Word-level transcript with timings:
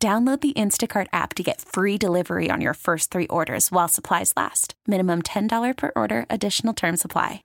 Download 0.00 0.40
the 0.40 0.52
Instacart 0.52 1.08
app 1.12 1.34
to 1.34 1.42
get 1.42 1.60
free 1.60 1.98
delivery 1.98 2.50
on 2.52 2.60
your 2.60 2.74
first 2.74 3.10
three 3.10 3.26
orders 3.26 3.72
while 3.72 3.88
supplies 3.88 4.32
last. 4.36 4.74
Minimum 4.86 5.22
$10 5.22 5.76
per 5.76 5.90
order, 5.96 6.24
additional 6.30 6.72
term 6.72 6.96
supply. 6.96 7.42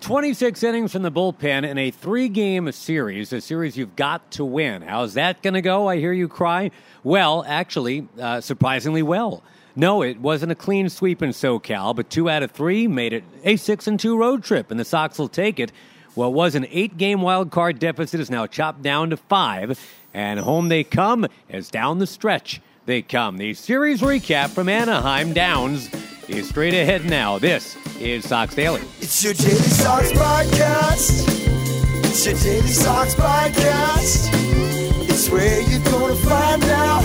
26 0.00 0.64
innings 0.64 0.90
from 0.90 1.02
the 1.02 1.12
bullpen 1.12 1.64
in 1.64 1.78
a 1.78 1.92
three 1.92 2.28
game 2.28 2.72
series, 2.72 3.32
a 3.32 3.40
series 3.40 3.76
you've 3.76 3.94
got 3.94 4.32
to 4.32 4.44
win. 4.44 4.82
How's 4.82 5.14
that 5.14 5.42
going 5.42 5.54
to 5.54 5.62
go? 5.62 5.86
I 5.86 5.98
hear 5.98 6.12
you 6.12 6.26
cry. 6.26 6.72
Well, 7.04 7.44
actually, 7.46 8.08
uh, 8.20 8.40
surprisingly 8.40 9.04
well. 9.04 9.44
No, 9.76 10.02
it 10.02 10.18
wasn't 10.20 10.50
a 10.50 10.56
clean 10.56 10.88
sweep 10.88 11.22
in 11.22 11.30
SoCal, 11.30 11.94
but 11.94 12.10
two 12.10 12.28
out 12.28 12.42
of 12.42 12.50
three 12.50 12.88
made 12.88 13.12
it 13.12 13.22
a 13.44 13.54
six 13.54 13.86
and 13.86 14.00
two 14.00 14.18
road 14.18 14.42
trip, 14.42 14.72
and 14.72 14.80
the 14.80 14.84
Sox 14.84 15.20
will 15.20 15.28
take 15.28 15.60
it. 15.60 15.70
What 16.14 16.32
was 16.32 16.54
an 16.54 16.66
eight 16.70 16.96
game 16.96 17.20
wild 17.20 17.50
card 17.50 17.78
deficit 17.78 18.20
is 18.20 18.30
now 18.30 18.46
chopped 18.46 18.82
down 18.82 19.10
to 19.10 19.18
five 19.18 19.78
and 20.16 20.40
home 20.40 20.70
they 20.70 20.82
come 20.82 21.26
as 21.50 21.70
down 21.70 21.98
the 21.98 22.06
stretch 22.06 22.60
they 22.86 23.02
come. 23.02 23.36
The 23.36 23.52
series 23.52 24.00
recap 24.00 24.48
from 24.48 24.68
Anaheim 24.68 25.34
Downs 25.34 25.90
is 26.26 26.48
straight 26.48 26.72
ahead 26.72 27.04
now. 27.04 27.38
This 27.38 27.76
is 28.00 28.26
Sox 28.26 28.54
Daily. 28.54 28.80
It's 29.00 29.22
your 29.22 29.34
Daily 29.34 29.54
Sox 29.56 30.10
podcast. 30.12 31.28
It's 32.06 32.24
your 32.24 32.34
Daily 32.34 32.68
Sox 32.68 33.14
podcast. 33.14 34.30
It's 35.06 35.28
where 35.28 35.60
you're 35.60 35.84
going 35.84 36.16
to 36.16 36.22
find 36.26 36.64
out 36.64 37.02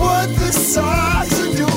what 0.00 0.28
the 0.30 0.50
Sox 0.50 1.38
are 1.38 1.54
doing. 1.54 1.68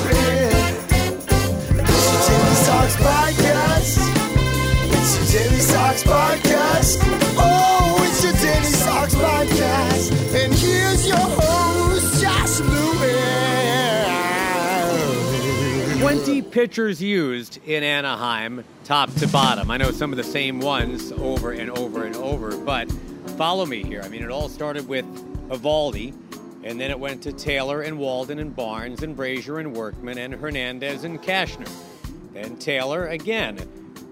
It's 1.76 2.06
your 2.10 2.22
Daily 2.26 2.54
Sox 2.54 2.96
podcast. 2.96 3.98
It's 4.92 5.34
your 5.34 5.42
Daily 5.42 5.60
Sox 5.60 6.02
podcast. 6.04 7.19
Pitchers 16.50 17.00
used 17.00 17.60
in 17.64 17.84
Anaheim, 17.84 18.64
top 18.84 19.14
to 19.14 19.28
bottom. 19.28 19.70
I 19.70 19.76
know 19.76 19.92
some 19.92 20.10
of 20.12 20.16
the 20.16 20.24
same 20.24 20.58
ones 20.58 21.12
over 21.12 21.52
and 21.52 21.70
over 21.70 22.04
and 22.04 22.16
over, 22.16 22.56
but 22.56 22.90
follow 23.36 23.64
me 23.64 23.84
here. 23.84 24.02
I 24.02 24.08
mean, 24.08 24.24
it 24.24 24.30
all 24.30 24.48
started 24.48 24.88
with 24.88 25.04
Eovaldi, 25.48 26.12
and 26.64 26.80
then 26.80 26.90
it 26.90 26.98
went 26.98 27.22
to 27.22 27.32
Taylor 27.32 27.82
and 27.82 27.98
Walden 27.98 28.40
and 28.40 28.54
Barnes 28.54 29.04
and 29.04 29.14
Brazier 29.14 29.60
and 29.60 29.76
Workman 29.76 30.18
and 30.18 30.34
Hernandez 30.34 31.04
and 31.04 31.22
Cashner. 31.22 31.70
Then 32.32 32.56
Taylor 32.56 33.06
again 33.06 33.68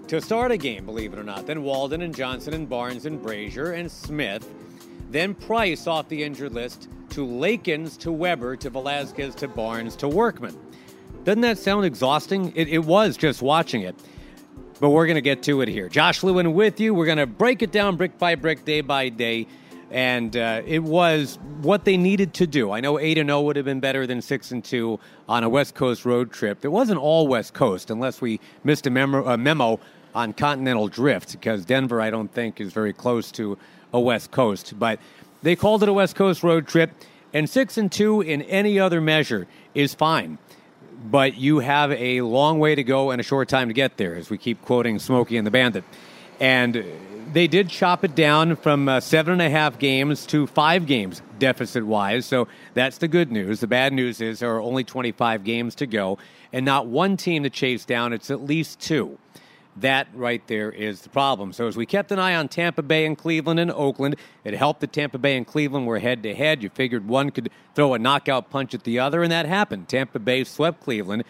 to 0.07 0.21
start 0.21 0.51
a 0.51 0.57
game, 0.57 0.85
believe 0.85 1.11
it 1.11 1.19
or 1.19 1.23
not. 1.23 1.45
Then 1.45 1.63
Walden 1.63 2.01
and 2.01 2.15
Johnson 2.15 2.53
and 2.53 2.69
Barnes 2.69 3.05
and 3.05 3.21
Brazier 3.21 3.73
and 3.73 3.91
Smith. 3.91 4.47
Then 5.11 5.35
Price 5.35 5.87
off 5.87 6.07
the 6.07 6.23
injured 6.23 6.53
list 6.53 6.87
to 7.09 7.27
Lakins 7.27 7.97
to 7.99 8.13
Weber 8.13 8.55
to 8.55 8.69
Velazquez 8.69 9.35
to 9.35 9.49
Barnes 9.49 9.97
to 9.97 10.07
Workman. 10.07 10.57
Doesn't 11.25 11.41
that 11.41 11.57
sound 11.57 11.85
exhausting? 11.85 12.53
It, 12.55 12.69
it 12.69 12.85
was 12.85 13.17
just 13.17 13.41
watching 13.41 13.81
it. 13.81 13.95
But 14.79 14.91
we're 14.91 15.05
going 15.05 15.15
to 15.15 15.21
get 15.21 15.43
to 15.43 15.59
it 15.61 15.67
here. 15.67 15.89
Josh 15.89 16.23
Lewin 16.23 16.53
with 16.53 16.79
you. 16.79 16.93
We're 16.93 17.05
going 17.05 17.17
to 17.17 17.27
break 17.27 17.61
it 17.61 17.71
down 17.71 17.97
brick 17.97 18.17
by 18.17 18.35
brick, 18.35 18.63
day 18.63 18.79
by 18.79 19.09
day. 19.09 19.47
And 19.91 20.37
uh, 20.37 20.61
it 20.65 20.81
was 20.81 21.37
what 21.61 21.83
they 21.83 21.97
needed 21.97 22.33
to 22.35 22.47
do. 22.47 22.71
I 22.71 22.79
know 22.79 22.97
8 22.97 23.17
and 23.17 23.29
0 23.29 23.41
would 23.41 23.57
have 23.57 23.65
been 23.65 23.81
better 23.81 24.07
than 24.07 24.21
6 24.21 24.51
and 24.51 24.63
2 24.63 24.97
on 25.27 25.43
a 25.43 25.49
West 25.49 25.75
Coast 25.75 26.05
road 26.05 26.31
trip. 26.31 26.63
It 26.63 26.69
wasn't 26.69 26.99
all 26.99 27.27
West 27.27 27.53
Coast, 27.53 27.89
unless 27.89 28.21
we 28.21 28.39
missed 28.63 28.87
a 28.87 28.89
memo, 28.89 29.25
a 29.25 29.37
memo 29.37 29.79
on 30.15 30.31
continental 30.31 30.87
drift, 30.87 31.33
because 31.33 31.65
Denver, 31.65 31.99
I 31.99 32.11
don't 32.11 32.31
think, 32.33 32.61
is 32.61 32.71
very 32.71 32.93
close 32.93 33.31
to 33.33 33.57
a 33.91 33.99
West 33.99 34.31
Coast. 34.31 34.73
But 34.79 34.99
they 35.41 35.55
called 35.55 35.83
it 35.83 35.89
a 35.89 35.93
West 35.93 36.15
Coast 36.15 36.43
road 36.43 36.67
trip, 36.67 36.91
and 37.33 37.49
6 37.49 37.77
and 37.77 37.91
2 37.91 38.21
in 38.21 38.43
any 38.43 38.79
other 38.79 39.01
measure 39.01 39.47
is 39.73 39.93
fine 39.93 40.37
but 41.03 41.37
you 41.37 41.59
have 41.59 41.91
a 41.91 42.21
long 42.21 42.59
way 42.59 42.75
to 42.75 42.83
go 42.83 43.11
and 43.11 43.19
a 43.19 43.23
short 43.23 43.49
time 43.49 43.67
to 43.67 43.73
get 43.73 43.97
there, 43.97 44.15
as 44.15 44.29
we 44.29 44.37
keep 44.37 44.61
quoting 44.63 44.99
Smokey 44.99 45.37
and 45.37 45.47
the 45.47 45.51
Bandit. 45.51 45.83
And 46.39 46.85
they 47.33 47.47
did 47.47 47.69
chop 47.69 48.03
it 48.03 48.15
down 48.15 48.55
from 48.55 48.89
uh, 48.89 48.99
seven 48.99 49.33
and 49.33 49.41
a 49.41 49.49
half 49.49 49.77
games 49.77 50.25
to 50.27 50.47
five 50.47 50.85
games 50.85 51.21
deficit 51.37 51.85
wise. 51.85 52.25
So 52.25 52.47
that's 52.73 52.97
the 52.97 53.07
good 53.07 53.31
news. 53.31 53.59
The 53.59 53.67
bad 53.67 53.93
news 53.93 54.21
is 54.21 54.39
there 54.39 54.53
are 54.55 54.61
only 54.61 54.83
25 54.83 55.43
games 55.43 55.75
to 55.75 55.87
go, 55.87 56.17
and 56.51 56.65
not 56.65 56.87
one 56.87 57.17
team 57.17 57.43
to 57.43 57.49
chase 57.49 57.85
down. 57.85 58.13
It's 58.13 58.31
at 58.31 58.41
least 58.41 58.79
two. 58.79 59.17
That 59.81 60.07
right 60.13 60.45
there 60.47 60.71
is 60.71 61.01
the 61.01 61.09
problem. 61.09 61.53
So 61.53 61.67
as 61.67 61.77
we 61.77 61.85
kept 61.85 62.11
an 62.11 62.19
eye 62.19 62.35
on 62.35 62.49
Tampa 62.49 62.81
Bay 62.81 63.05
and 63.05 63.17
Cleveland 63.17 63.59
and 63.59 63.71
Oakland, 63.71 64.15
it 64.43 64.53
helped 64.53 64.81
that 64.81 64.91
Tampa 64.91 65.17
Bay 65.17 65.37
and 65.37 65.47
Cleveland 65.47 65.87
were 65.87 65.99
head 65.99 66.23
to 66.23 66.35
head. 66.35 66.61
You 66.61 66.69
figured 66.69 67.07
one 67.07 67.29
could 67.29 67.49
throw 67.75 67.93
a 67.93 67.99
knockout 67.99 68.49
punch 68.49 68.73
at 68.73 68.83
the 68.83 68.99
other, 68.99 69.23
and 69.23 69.31
that 69.31 69.45
happened. 69.45 69.87
Tampa 69.87 70.19
Bay 70.19 70.43
swept 70.43 70.81
Cleveland. 70.83 71.23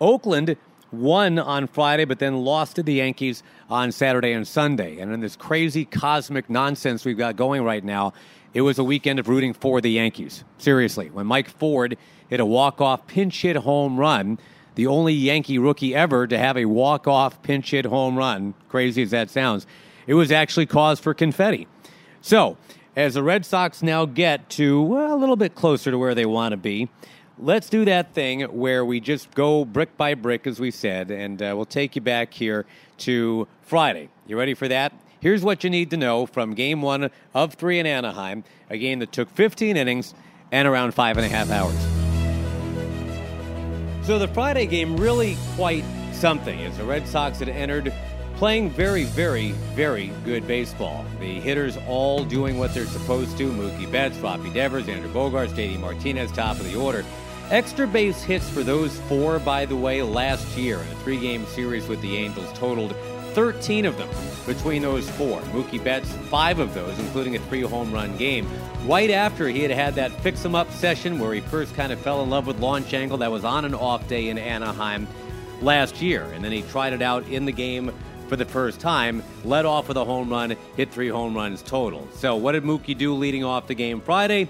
Oakland 0.00 0.56
won 0.92 1.38
on 1.38 1.66
Friday, 1.66 2.04
but 2.04 2.18
then 2.18 2.36
lost 2.44 2.76
to 2.76 2.82
the 2.82 2.94
Yankees 2.94 3.42
on 3.68 3.90
Saturday 3.90 4.32
and 4.32 4.46
Sunday. 4.46 4.98
And 4.98 5.12
in 5.12 5.20
this 5.20 5.36
crazy 5.36 5.84
cosmic 5.84 6.48
nonsense 6.48 7.04
we've 7.04 7.18
got 7.18 7.36
going 7.36 7.64
right 7.64 7.84
now, 7.84 8.12
it 8.54 8.62
was 8.62 8.78
a 8.78 8.84
weekend 8.84 9.18
of 9.18 9.28
rooting 9.28 9.52
for 9.52 9.80
the 9.80 9.90
Yankees. 9.90 10.44
Seriously, 10.56 11.10
when 11.10 11.26
Mike 11.26 11.48
Ford 11.48 11.98
hit 12.28 12.40
a 12.40 12.46
walk-off 12.46 13.06
pinch 13.06 13.42
hit 13.42 13.56
home 13.56 13.98
run 13.98 14.38
the 14.78 14.86
only 14.86 15.12
Yankee 15.12 15.58
rookie 15.58 15.92
ever 15.92 16.24
to 16.28 16.38
have 16.38 16.56
a 16.56 16.64
walk-off 16.64 17.42
pinch 17.42 17.72
hit 17.72 17.84
home 17.84 18.16
run, 18.16 18.54
crazy 18.68 19.02
as 19.02 19.10
that 19.10 19.28
sounds, 19.28 19.66
it 20.06 20.14
was 20.14 20.30
actually 20.30 20.66
cause 20.66 21.00
for 21.00 21.12
confetti. 21.14 21.66
So, 22.20 22.56
as 22.94 23.14
the 23.14 23.24
Red 23.24 23.44
Sox 23.44 23.82
now 23.82 24.06
get 24.06 24.48
to 24.50 24.80
well, 24.80 25.12
a 25.12 25.18
little 25.18 25.34
bit 25.34 25.56
closer 25.56 25.90
to 25.90 25.98
where 25.98 26.14
they 26.14 26.26
want 26.26 26.52
to 26.52 26.56
be, 26.56 26.88
let's 27.40 27.68
do 27.68 27.84
that 27.86 28.14
thing 28.14 28.42
where 28.42 28.84
we 28.84 29.00
just 29.00 29.34
go 29.34 29.64
brick 29.64 29.96
by 29.96 30.14
brick, 30.14 30.46
as 30.46 30.60
we 30.60 30.70
said, 30.70 31.10
and 31.10 31.42
uh, 31.42 31.54
we'll 31.56 31.64
take 31.64 31.96
you 31.96 32.00
back 32.00 32.32
here 32.32 32.64
to 32.98 33.48
Friday. 33.62 34.08
You 34.28 34.38
ready 34.38 34.54
for 34.54 34.68
that? 34.68 34.92
Here's 35.18 35.42
what 35.42 35.64
you 35.64 35.70
need 35.70 35.90
to 35.90 35.96
know 35.96 36.24
from 36.24 36.54
game 36.54 36.82
one 36.82 37.10
of 37.34 37.54
three 37.54 37.80
in 37.80 37.86
Anaheim, 37.86 38.44
a 38.70 38.78
game 38.78 39.00
that 39.00 39.10
took 39.10 39.28
15 39.30 39.76
innings 39.76 40.14
and 40.52 40.68
around 40.68 40.94
five 40.94 41.16
and 41.16 41.26
a 41.26 41.28
half 41.28 41.50
hours. 41.50 41.97
So 44.08 44.18
the 44.18 44.28
Friday 44.28 44.64
game 44.64 44.96
really 44.96 45.36
quite 45.54 45.84
something 46.12 46.62
as 46.62 46.78
the 46.78 46.84
Red 46.84 47.06
Sox 47.06 47.40
had 47.40 47.50
entered 47.50 47.92
playing 48.36 48.70
very, 48.70 49.04
very, 49.04 49.50
very 49.74 50.10
good 50.24 50.46
baseball. 50.46 51.04
The 51.20 51.38
hitters 51.40 51.76
all 51.86 52.24
doing 52.24 52.56
what 52.56 52.72
they're 52.72 52.86
supposed 52.86 53.36
to. 53.36 53.50
Mookie 53.50 53.92
Betts, 53.92 54.16
Rafi 54.16 54.54
Devers, 54.54 54.88
Andrew 54.88 55.12
Bogaerts, 55.12 55.54
J.D. 55.54 55.76
Martinez, 55.76 56.32
top 56.32 56.58
of 56.58 56.64
the 56.64 56.74
order. 56.74 57.04
Extra 57.50 57.86
base 57.86 58.22
hits 58.22 58.48
for 58.48 58.62
those 58.62 58.98
four, 59.00 59.40
by 59.40 59.66
the 59.66 59.76
way, 59.76 60.00
last 60.00 60.56
year 60.56 60.78
in 60.78 60.88
a 60.88 61.00
three-game 61.02 61.44
series 61.44 61.86
with 61.86 62.00
the 62.00 62.16
Angels 62.16 62.50
totaled 62.58 62.94
13 63.38 63.86
of 63.86 63.96
them 63.96 64.08
between 64.46 64.82
those 64.82 65.08
four. 65.10 65.40
Mookie 65.52 65.82
Betts, 65.84 66.12
five 66.28 66.58
of 66.58 66.74
those, 66.74 66.98
including 66.98 67.36
a 67.36 67.38
three 67.38 67.60
home 67.60 67.92
run 67.92 68.16
game. 68.16 68.48
Right 68.84 69.10
after 69.12 69.46
he 69.46 69.60
had 69.60 69.70
had 69.70 69.94
that 69.94 70.10
fix 70.10 70.44
em 70.44 70.56
up 70.56 70.68
session 70.72 71.20
where 71.20 71.32
he 71.32 71.40
first 71.40 71.72
kind 71.76 71.92
of 71.92 72.00
fell 72.00 72.20
in 72.24 72.30
love 72.30 72.48
with 72.48 72.58
launch 72.58 72.92
angle 72.94 73.16
that 73.18 73.30
was 73.30 73.44
on 73.44 73.64
an 73.64 73.76
off 73.76 74.08
day 74.08 74.28
in 74.28 74.38
Anaheim 74.38 75.06
last 75.60 76.02
year. 76.02 76.24
And 76.34 76.44
then 76.44 76.50
he 76.50 76.62
tried 76.62 76.94
it 76.94 77.00
out 77.00 77.28
in 77.28 77.44
the 77.44 77.52
game 77.52 77.94
for 78.26 78.34
the 78.34 78.44
first 78.44 78.80
time, 78.80 79.22
led 79.44 79.64
off 79.66 79.86
with 79.86 79.98
a 79.98 80.04
home 80.04 80.30
run, 80.30 80.56
hit 80.76 80.90
three 80.90 81.08
home 81.08 81.32
runs 81.32 81.62
total. 81.62 82.08
So, 82.14 82.34
what 82.34 82.52
did 82.52 82.64
Mookie 82.64 82.98
do 82.98 83.14
leading 83.14 83.44
off 83.44 83.68
the 83.68 83.74
game 83.74 84.00
Friday? 84.00 84.48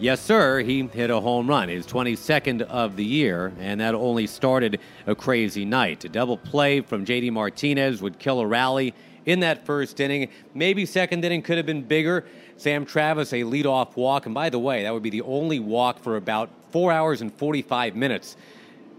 Yes, 0.00 0.20
sir, 0.20 0.58
he 0.58 0.82
hit 0.88 1.08
a 1.08 1.20
home 1.20 1.46
run, 1.46 1.68
his 1.68 1.86
22nd 1.86 2.62
of 2.62 2.96
the 2.96 3.04
year, 3.04 3.52
and 3.60 3.80
that 3.80 3.94
only 3.94 4.26
started 4.26 4.80
a 5.06 5.14
crazy 5.14 5.64
night. 5.64 6.04
A 6.04 6.08
double 6.08 6.36
play 6.36 6.80
from 6.80 7.06
JD 7.06 7.30
Martinez 7.30 8.02
would 8.02 8.18
kill 8.18 8.40
a 8.40 8.46
rally 8.46 8.92
in 9.24 9.38
that 9.40 9.64
first 9.64 10.00
inning. 10.00 10.30
Maybe 10.52 10.84
second 10.84 11.24
inning 11.24 11.42
could 11.42 11.58
have 11.58 11.66
been 11.66 11.82
bigger. 11.82 12.24
Sam 12.56 12.84
Travis, 12.84 13.32
a 13.32 13.42
leadoff 13.42 13.94
walk, 13.94 14.26
and 14.26 14.34
by 14.34 14.50
the 14.50 14.58
way, 14.58 14.82
that 14.82 14.92
would 14.92 15.02
be 15.02 15.10
the 15.10 15.22
only 15.22 15.60
walk 15.60 16.00
for 16.00 16.16
about 16.16 16.50
four 16.72 16.90
hours 16.90 17.20
and 17.20 17.32
45 17.32 17.94
minutes 17.94 18.36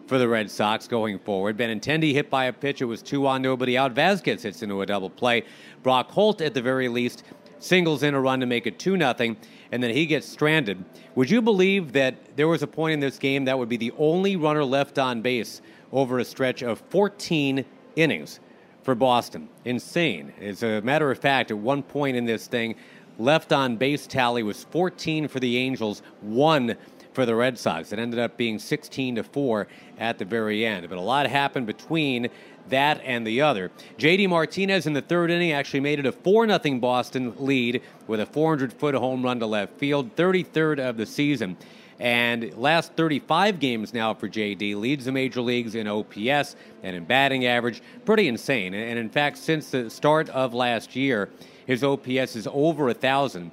for 0.08 0.18
the 0.18 0.30
Red 0.30 0.50
Sox 0.50 0.88
going 0.88 1.20
forward. 1.20 1.58
Benintendi 1.58 2.14
hit 2.14 2.30
by 2.30 2.46
a 2.46 2.54
pitch. 2.54 2.82
It 2.82 2.86
was 2.86 3.02
two 3.02 3.28
on, 3.28 3.42
nobody 3.42 3.78
out. 3.78 3.94
Vázquez 3.94 4.44
hits 4.44 4.64
into 4.64 4.82
a 4.82 4.86
double 4.86 5.10
play. 5.10 5.44
Brock 5.84 6.10
Holt, 6.12 6.40
at 6.40 6.54
the 6.54 6.62
very 6.62 6.88
least, 6.88 7.24
singles 7.60 8.04
in 8.04 8.14
a 8.14 8.22
run 8.22 8.40
to 8.40 8.46
make 8.46 8.68
it 8.68 8.80
2 8.80 8.98
0, 8.98 9.36
and 9.72 9.82
then 9.82 9.92
he 9.92 10.06
gets 10.06 10.28
stranded. 10.28 10.84
Would 11.16 11.30
you 11.30 11.42
believe 11.42 11.94
that 11.94 12.36
there 12.36 12.48
was 12.48 12.64
a 12.64 12.68
point 12.68 12.94
in 12.94 13.00
this 13.00 13.18
game 13.18 13.46
that 13.46 13.58
would 13.58 13.70
be 13.70 13.78
the 13.78 13.94
only 13.98 14.36
runner 14.36 14.64
left 14.64 15.00
on 15.00 15.22
base 15.22 15.62
over 15.92 16.20
a 16.20 16.26
stretch 16.26 16.64
of 16.64 16.80
14 16.90 17.66
innings 17.96 18.40
for 18.84 18.96
Boston? 18.96 19.50
Insane. 19.64 20.34
As 20.40 20.64
a 20.64 20.82
matter 20.82 21.12
of 21.12 21.20
fact, 21.20 21.52
at 21.52 21.58
one 21.58 21.84
point 21.84 22.18
in 22.18 22.26
this 22.26 22.48
thing, 22.48 22.76
left 23.18 23.52
on 23.52 23.78
base 23.78 24.08
tally 24.08 24.44
was 24.44 24.64
14 24.66 25.28
for 25.28 25.40
the 25.40 25.58
Angels, 25.58 26.02
1 26.22 26.76
for 27.14 27.26
the 27.26 27.34
Red 27.34 27.58
Sox. 27.58 27.94
It 27.94 28.00
ended 28.00 28.20
up 28.20 28.38
being 28.38 28.60
16 28.60 29.16
to 29.16 29.24
4 29.24 29.68
at 29.98 30.18
the 30.18 30.26
very 30.26 30.66
end. 30.66 30.88
But 30.90 30.98
a 30.98 31.02
lot 31.02 31.26
happened 31.28 31.66
between 31.66 32.30
that 32.70 33.02
and 33.04 33.26
the 33.26 33.42
other. 33.42 33.72
JD 33.98 34.30
Martinez 34.30 34.88
in 34.88 34.94
the 34.94 35.02
third 35.02 35.32
inning 35.32 35.52
actually 35.52 35.80
made 35.80 36.00
it 36.00 36.06
a 36.06 36.12
4 36.12 36.48
0 36.48 36.80
Boston 36.80 37.34
lead 37.38 37.82
with 38.08 38.20
a 38.20 38.26
400 38.26 38.74
foot 38.74 38.96
home 38.96 39.24
run 39.24 39.40
to 39.40 39.46
left 39.46 39.78
field, 39.78 40.16
33rd 40.16 40.80
of 40.80 40.98
the 40.98 41.06
season. 41.06 41.58
And 42.00 42.54
last 42.58 42.94
35 42.94 43.60
games 43.60 43.94
now 43.94 44.14
for 44.14 44.28
JD 44.28 44.76
leads 44.76 45.06
the 45.06 45.12
major 45.12 45.42
leagues 45.42 45.76
in 45.76 45.88
OPS 45.88 46.56
and 46.84 46.96
in 46.96 47.06
batting 47.06 47.46
average. 47.46 47.82
Pretty 48.04 48.28
insane. 48.28 48.74
And 48.74 49.00
in 49.00 49.10
fact, 49.10 49.38
since 49.38 49.72
the 49.72 49.90
start 49.90 50.30
of 50.30 50.54
last 50.54 50.96
year, 50.96 51.30
his 51.66 51.84
OPS 51.84 52.36
is 52.36 52.48
over 52.52 52.90
a 52.90 52.94
thousand. 52.94 53.52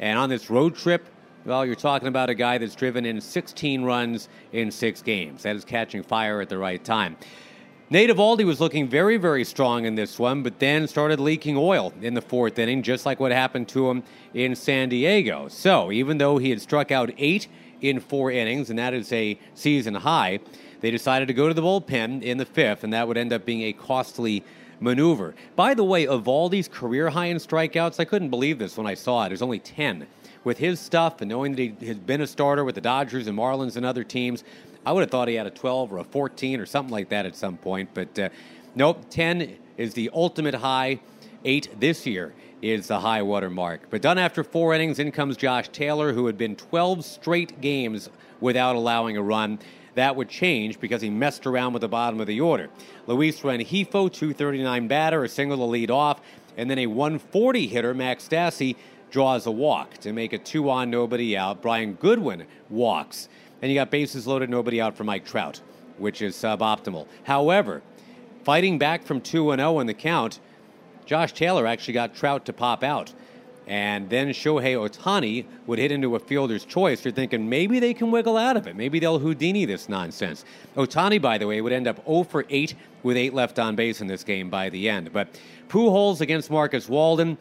And 0.00 0.18
on 0.18 0.30
this 0.30 0.48
road 0.48 0.74
trip, 0.74 1.06
well, 1.44 1.66
you're 1.66 1.74
talking 1.74 2.08
about 2.08 2.30
a 2.30 2.34
guy 2.34 2.56
that's 2.56 2.74
driven 2.74 3.04
in 3.04 3.20
16 3.20 3.82
runs 3.82 4.30
in 4.52 4.70
six 4.70 5.02
games. 5.02 5.42
That 5.42 5.54
is 5.54 5.64
catching 5.64 6.02
fire 6.02 6.40
at 6.40 6.48
the 6.48 6.56
right 6.56 6.82
time. 6.82 7.16
Nate 7.90 8.08
Eovaldi 8.08 8.46
was 8.46 8.62
looking 8.62 8.88
very, 8.88 9.18
very 9.18 9.44
strong 9.44 9.84
in 9.84 9.94
this 9.94 10.18
one, 10.18 10.42
but 10.42 10.58
then 10.58 10.88
started 10.88 11.20
leaking 11.20 11.54
oil 11.58 11.92
in 12.00 12.14
the 12.14 12.22
fourth 12.22 12.58
inning, 12.58 12.82
just 12.82 13.04
like 13.04 13.20
what 13.20 13.30
happened 13.30 13.68
to 13.68 13.90
him 13.90 14.02
in 14.32 14.56
San 14.56 14.88
Diego. 14.88 15.48
So, 15.48 15.92
even 15.92 16.16
though 16.16 16.38
he 16.38 16.48
had 16.48 16.62
struck 16.62 16.90
out 16.90 17.10
eight 17.18 17.46
in 17.82 18.00
four 18.00 18.30
innings, 18.30 18.70
and 18.70 18.78
that 18.78 18.94
is 18.94 19.12
a 19.12 19.38
season 19.54 19.96
high, 19.96 20.40
they 20.80 20.90
decided 20.90 21.28
to 21.28 21.34
go 21.34 21.46
to 21.46 21.52
the 21.52 21.60
bullpen 21.60 22.22
in 22.22 22.38
the 22.38 22.46
fifth, 22.46 22.84
and 22.84 22.92
that 22.94 23.06
would 23.06 23.18
end 23.18 23.34
up 23.34 23.44
being 23.44 23.62
a 23.62 23.74
costly 23.74 24.42
maneuver. 24.80 25.34
By 25.54 25.74
the 25.74 25.84
way, 25.84 26.06
Eovaldi's 26.06 26.68
career 26.68 27.10
high 27.10 27.26
in 27.26 27.36
strikeouts, 27.36 28.00
I 28.00 28.06
couldn't 28.06 28.30
believe 28.30 28.58
this 28.58 28.78
when 28.78 28.86
I 28.86 28.94
saw 28.94 29.26
it. 29.26 29.30
Was 29.30 29.42
only 29.42 29.58
10. 29.58 30.06
With 30.42 30.56
his 30.58 30.80
stuff 30.80 31.20
and 31.20 31.28
knowing 31.28 31.52
that 31.52 31.60
he 31.60 31.86
has 31.86 31.98
been 31.98 32.22
a 32.22 32.26
starter 32.26 32.64
with 32.64 32.74
the 32.74 32.80
Dodgers 32.80 33.26
and 33.26 33.38
Marlins 33.38 33.76
and 33.76 33.86
other 33.86 34.04
teams, 34.04 34.44
I 34.86 34.92
would 34.92 35.00
have 35.00 35.10
thought 35.10 35.28
he 35.28 35.34
had 35.34 35.46
a 35.46 35.50
12 35.50 35.92
or 35.92 35.98
a 35.98 36.04
14 36.04 36.60
or 36.60 36.66
something 36.66 36.92
like 36.92 37.08
that 37.08 37.26
at 37.26 37.36
some 37.36 37.56
point. 37.56 37.90
But 37.94 38.18
uh, 38.18 38.28
nope, 38.74 39.04
10 39.10 39.56
is 39.76 39.94
the 39.94 40.10
ultimate 40.12 40.54
high. 40.54 41.00
Eight 41.46 41.68
this 41.78 42.06
year 42.06 42.32
is 42.62 42.86
the 42.86 43.00
high 43.00 43.22
water 43.22 43.50
mark. 43.50 43.82
But 43.90 44.00
done 44.00 44.16
after 44.16 44.42
four 44.42 44.74
innings, 44.74 44.98
in 44.98 45.12
comes 45.12 45.36
Josh 45.36 45.68
Taylor, 45.68 46.12
who 46.12 46.26
had 46.26 46.38
been 46.38 46.56
12 46.56 47.04
straight 47.04 47.60
games 47.60 48.08
without 48.40 48.76
allowing 48.76 49.16
a 49.16 49.22
run. 49.22 49.58
That 49.94 50.16
would 50.16 50.28
change 50.28 50.80
because 50.80 51.02
he 51.02 51.10
messed 51.10 51.46
around 51.46 51.74
with 51.74 51.82
the 51.82 51.88
bottom 51.88 52.20
of 52.20 52.26
the 52.26 52.40
order. 52.40 52.70
Luis 53.06 53.40
Rengifo, 53.40 54.10
239 54.10 54.88
batter, 54.88 55.24
a 55.24 55.28
single 55.28 55.58
to 55.58 55.64
lead 55.64 55.90
off, 55.90 56.20
and 56.56 56.70
then 56.70 56.78
a 56.78 56.86
140 56.86 57.66
hitter, 57.66 57.94
Max 57.94 58.26
Stassi, 58.26 58.76
draws 59.10 59.46
a 59.46 59.50
walk 59.50 59.98
to 59.98 60.12
make 60.12 60.32
it 60.32 60.44
two 60.44 60.68
on, 60.68 60.90
nobody 60.90 61.36
out. 61.36 61.62
Brian 61.62 61.94
Goodwin 61.94 62.46
walks. 62.68 63.28
And 63.62 63.70
you 63.70 63.78
got 63.78 63.90
bases 63.90 64.26
loaded, 64.26 64.50
nobody 64.50 64.80
out 64.80 64.96
for 64.96 65.04
Mike 65.04 65.24
Trout, 65.24 65.60
which 65.98 66.20
is 66.20 66.34
suboptimal. 66.36 67.06
However, 67.24 67.82
fighting 68.44 68.78
back 68.78 69.04
from 69.04 69.20
2 69.20 69.54
0 69.56 69.78
in 69.80 69.86
the 69.86 69.94
count, 69.94 70.40
Josh 71.06 71.32
Taylor 71.32 71.66
actually 71.66 71.94
got 71.94 72.14
Trout 72.14 72.44
to 72.46 72.52
pop 72.52 72.82
out. 72.82 73.12
And 73.66 74.10
then 74.10 74.28
Shohei 74.28 74.76
Ohtani 74.76 75.46
would 75.66 75.78
hit 75.78 75.90
into 75.90 76.16
a 76.16 76.18
fielder's 76.18 76.66
choice. 76.66 77.02
You're 77.02 77.12
thinking 77.12 77.48
maybe 77.48 77.78
they 77.78 77.94
can 77.94 78.10
wiggle 78.10 78.36
out 78.36 78.58
of 78.58 78.66
it. 78.66 78.76
Maybe 78.76 78.98
they'll 78.98 79.18
Houdini 79.18 79.64
this 79.64 79.88
nonsense. 79.88 80.44
Ohtani, 80.76 81.20
by 81.20 81.38
the 81.38 81.46
way, 81.46 81.62
would 81.62 81.72
end 81.72 81.86
up 81.86 82.04
0 82.04 82.24
for 82.24 82.44
8 82.50 82.74
with 83.02 83.16
8 83.16 83.32
left 83.32 83.58
on 83.58 83.74
base 83.74 84.02
in 84.02 84.06
this 84.06 84.22
game 84.22 84.50
by 84.50 84.68
the 84.68 84.88
end. 84.90 85.12
But 85.12 85.40
Pujols 85.68 86.20
against 86.20 86.50
Marcus 86.50 86.88
Walden. 86.90 87.38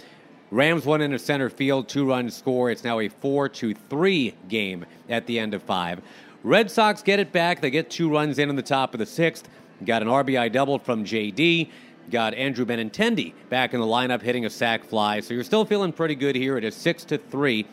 Rams 0.53 0.85
one 0.85 1.01
into 1.01 1.17
center 1.17 1.49
field, 1.49 1.87
two 1.87 2.07
runs 2.07 2.35
score. 2.35 2.69
It's 2.69 2.83
now 2.83 2.99
a 2.99 3.09
4 3.09 3.49
to 3.49 3.73
3 3.73 4.35
game 4.47 4.85
at 5.09 5.25
the 5.25 5.39
end 5.39 5.55
of 5.55 5.63
five. 5.63 5.99
Red 6.43 6.69
Sox 6.69 7.01
get 7.01 7.19
it 7.19 7.31
back. 7.31 7.59
They 7.59 7.71
get 7.71 7.89
two 7.89 8.07
runs 8.07 8.37
in 8.37 8.51
in 8.51 8.55
the 8.55 8.61
top 8.61 8.93
of 8.93 8.99
the 8.99 9.05
sixth. 9.07 9.49
Got 9.83 10.03
an 10.03 10.09
RBI 10.09 10.51
double 10.51 10.77
from 10.77 11.05
JD. 11.05 11.71
Got 12.11 12.35
Andrew 12.35 12.65
Benintendi 12.67 13.33
back 13.49 13.73
in 13.73 13.79
the 13.79 13.85
lineup 13.87 14.21
hitting 14.21 14.45
a 14.45 14.49
sac 14.51 14.83
fly. 14.83 15.21
So 15.21 15.33
you're 15.33 15.43
still 15.43 15.65
feeling 15.65 15.91
pretty 15.91 16.13
good 16.13 16.35
here. 16.35 16.55
It 16.55 16.63
is 16.63 16.75
6 16.75 17.03
to 17.05 17.17
3 17.17 17.65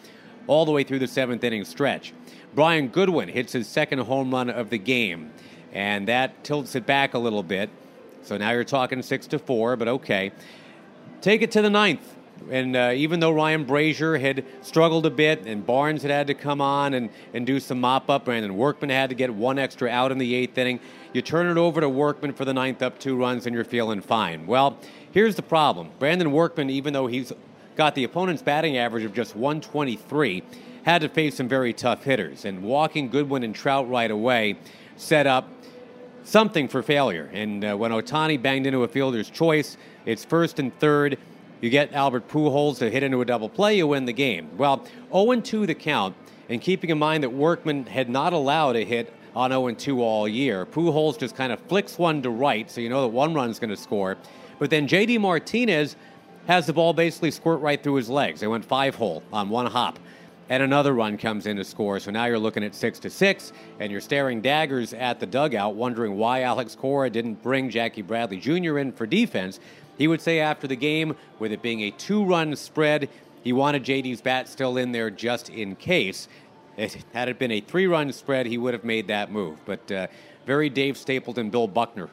all 0.46 0.64
the 0.64 0.72
way 0.72 0.82
through 0.82 1.00
the 1.00 1.06
seventh 1.06 1.44
inning 1.44 1.66
stretch. 1.66 2.14
Brian 2.54 2.88
Goodwin 2.88 3.28
hits 3.28 3.52
his 3.52 3.68
second 3.68 3.98
home 3.98 4.30
run 4.30 4.48
of 4.48 4.70
the 4.70 4.78
game, 4.78 5.32
and 5.74 6.08
that 6.08 6.44
tilts 6.44 6.74
it 6.74 6.86
back 6.86 7.12
a 7.12 7.18
little 7.18 7.42
bit. 7.42 7.68
So 8.22 8.38
now 8.38 8.52
you're 8.52 8.64
talking 8.64 9.02
6 9.02 9.26
to 9.26 9.38
4, 9.38 9.76
but 9.76 9.86
okay. 9.86 10.32
Take 11.20 11.42
it 11.42 11.50
to 11.50 11.60
the 11.60 11.68
ninth. 11.68 12.16
And 12.50 12.76
uh, 12.76 12.92
even 12.94 13.20
though 13.20 13.30
Ryan 13.30 13.64
Brazier 13.64 14.16
had 14.18 14.44
struggled 14.62 15.06
a 15.06 15.10
bit 15.10 15.46
and 15.46 15.64
Barnes 15.66 16.02
had 16.02 16.10
had 16.10 16.26
to 16.28 16.34
come 16.34 16.60
on 16.60 16.94
and, 16.94 17.10
and 17.34 17.46
do 17.46 17.60
some 17.60 17.80
mop 17.80 18.08
up, 18.08 18.24
Brandon 18.24 18.56
Workman 18.56 18.90
had 18.90 19.10
to 19.10 19.14
get 19.14 19.32
one 19.34 19.58
extra 19.58 19.88
out 19.88 20.12
in 20.12 20.18
the 20.18 20.34
eighth 20.34 20.56
inning, 20.56 20.80
you 21.12 21.22
turn 21.22 21.46
it 21.46 21.60
over 21.60 21.80
to 21.80 21.88
Workman 21.88 22.32
for 22.32 22.44
the 22.44 22.54
ninth 22.54 22.82
up 22.82 22.98
two 22.98 23.16
runs 23.16 23.46
and 23.46 23.54
you're 23.54 23.64
feeling 23.64 24.00
fine. 24.00 24.46
Well, 24.46 24.78
here's 25.12 25.36
the 25.36 25.42
problem 25.42 25.90
Brandon 25.98 26.32
Workman, 26.32 26.70
even 26.70 26.92
though 26.92 27.06
he's 27.06 27.32
got 27.76 27.94
the 27.94 28.04
opponent's 28.04 28.42
batting 28.42 28.76
average 28.76 29.04
of 29.04 29.14
just 29.14 29.34
123, 29.34 30.42
had 30.84 31.02
to 31.02 31.08
face 31.08 31.36
some 31.36 31.48
very 31.48 31.72
tough 31.72 32.04
hitters. 32.04 32.44
And 32.44 32.62
walking 32.62 33.08
Goodwin 33.08 33.42
and 33.42 33.54
Trout 33.54 33.88
right 33.88 34.10
away 34.10 34.56
set 34.96 35.26
up 35.26 35.48
something 36.24 36.68
for 36.68 36.82
failure. 36.82 37.30
And 37.32 37.64
uh, 37.64 37.76
when 37.76 37.90
Ohtani 37.90 38.40
banged 38.40 38.66
into 38.66 38.84
a 38.84 38.88
fielder's 38.88 39.30
choice, 39.30 39.76
it's 40.06 40.24
first 40.24 40.58
and 40.58 40.76
third. 40.78 41.18
You 41.60 41.68
get 41.68 41.92
Albert 41.92 42.28
Pujols 42.28 42.78
to 42.78 42.90
hit 42.90 43.02
into 43.02 43.20
a 43.20 43.24
double 43.24 43.50
play, 43.50 43.76
you 43.76 43.86
win 43.86 44.06
the 44.06 44.14
game. 44.14 44.48
Well, 44.56 44.86
0 45.12 45.40
2 45.40 45.66
the 45.66 45.74
count, 45.74 46.16
and 46.48 46.60
keeping 46.60 46.88
in 46.88 46.98
mind 46.98 47.22
that 47.22 47.30
Workman 47.30 47.84
had 47.84 48.08
not 48.08 48.32
allowed 48.32 48.76
a 48.76 48.84
hit 48.84 49.12
on 49.36 49.50
0 49.50 49.72
2 49.72 50.02
all 50.02 50.26
year, 50.26 50.64
Pujols 50.64 51.18
just 51.18 51.36
kind 51.36 51.52
of 51.52 51.60
flicks 51.68 51.98
one 51.98 52.22
to 52.22 52.30
right, 52.30 52.70
so 52.70 52.80
you 52.80 52.88
know 52.88 53.02
that 53.02 53.08
one 53.08 53.34
run's 53.34 53.58
going 53.58 53.70
to 53.70 53.76
score. 53.76 54.16
But 54.58 54.70
then 54.70 54.88
JD 54.88 55.20
Martinez 55.20 55.96
has 56.46 56.66
the 56.66 56.72
ball 56.72 56.94
basically 56.94 57.30
squirt 57.30 57.60
right 57.60 57.82
through 57.82 57.94
his 57.94 58.08
legs. 58.08 58.40
They 58.40 58.46
went 58.46 58.64
five 58.64 58.94
hole 58.94 59.22
on 59.32 59.50
one 59.50 59.66
hop. 59.66 59.98
And 60.48 60.64
another 60.64 60.94
run 60.94 61.16
comes 61.16 61.46
in 61.46 61.56
to 61.58 61.64
score. 61.64 62.00
So 62.00 62.10
now 62.10 62.24
you're 62.24 62.36
looking 62.36 62.64
at 62.64 62.74
six 62.74 62.98
to 63.00 63.10
six, 63.10 63.52
and 63.78 63.92
you're 63.92 64.00
staring 64.00 64.40
daggers 64.40 64.92
at 64.92 65.20
the 65.20 65.26
dugout, 65.26 65.76
wondering 65.76 66.16
why 66.16 66.42
Alex 66.42 66.74
Cora 66.74 67.08
didn't 67.08 67.40
bring 67.40 67.70
Jackie 67.70 68.02
Bradley 68.02 68.36
Jr. 68.38 68.78
in 68.78 68.90
for 68.90 69.06
defense. 69.06 69.60
He 70.00 70.08
would 70.08 70.22
say 70.22 70.40
after 70.40 70.66
the 70.66 70.76
game, 70.76 71.14
with 71.38 71.52
it 71.52 71.60
being 71.60 71.82
a 71.82 71.90
two 71.90 72.24
run 72.24 72.56
spread, 72.56 73.10
he 73.44 73.52
wanted 73.52 73.84
JD's 73.84 74.22
bat 74.22 74.48
still 74.48 74.78
in 74.78 74.92
there 74.92 75.10
just 75.10 75.50
in 75.50 75.76
case. 75.76 76.26
It, 76.78 77.04
had 77.12 77.28
it 77.28 77.38
been 77.38 77.50
a 77.50 77.60
three 77.60 77.86
run 77.86 78.10
spread, 78.14 78.46
he 78.46 78.56
would 78.56 78.72
have 78.72 78.82
made 78.82 79.08
that 79.08 79.30
move. 79.30 79.58
But 79.66 79.92
uh, 79.92 80.06
very 80.46 80.70
Dave 80.70 80.96
Stapleton, 80.96 81.50
Bill 81.50 81.68
Buckner 81.68 82.08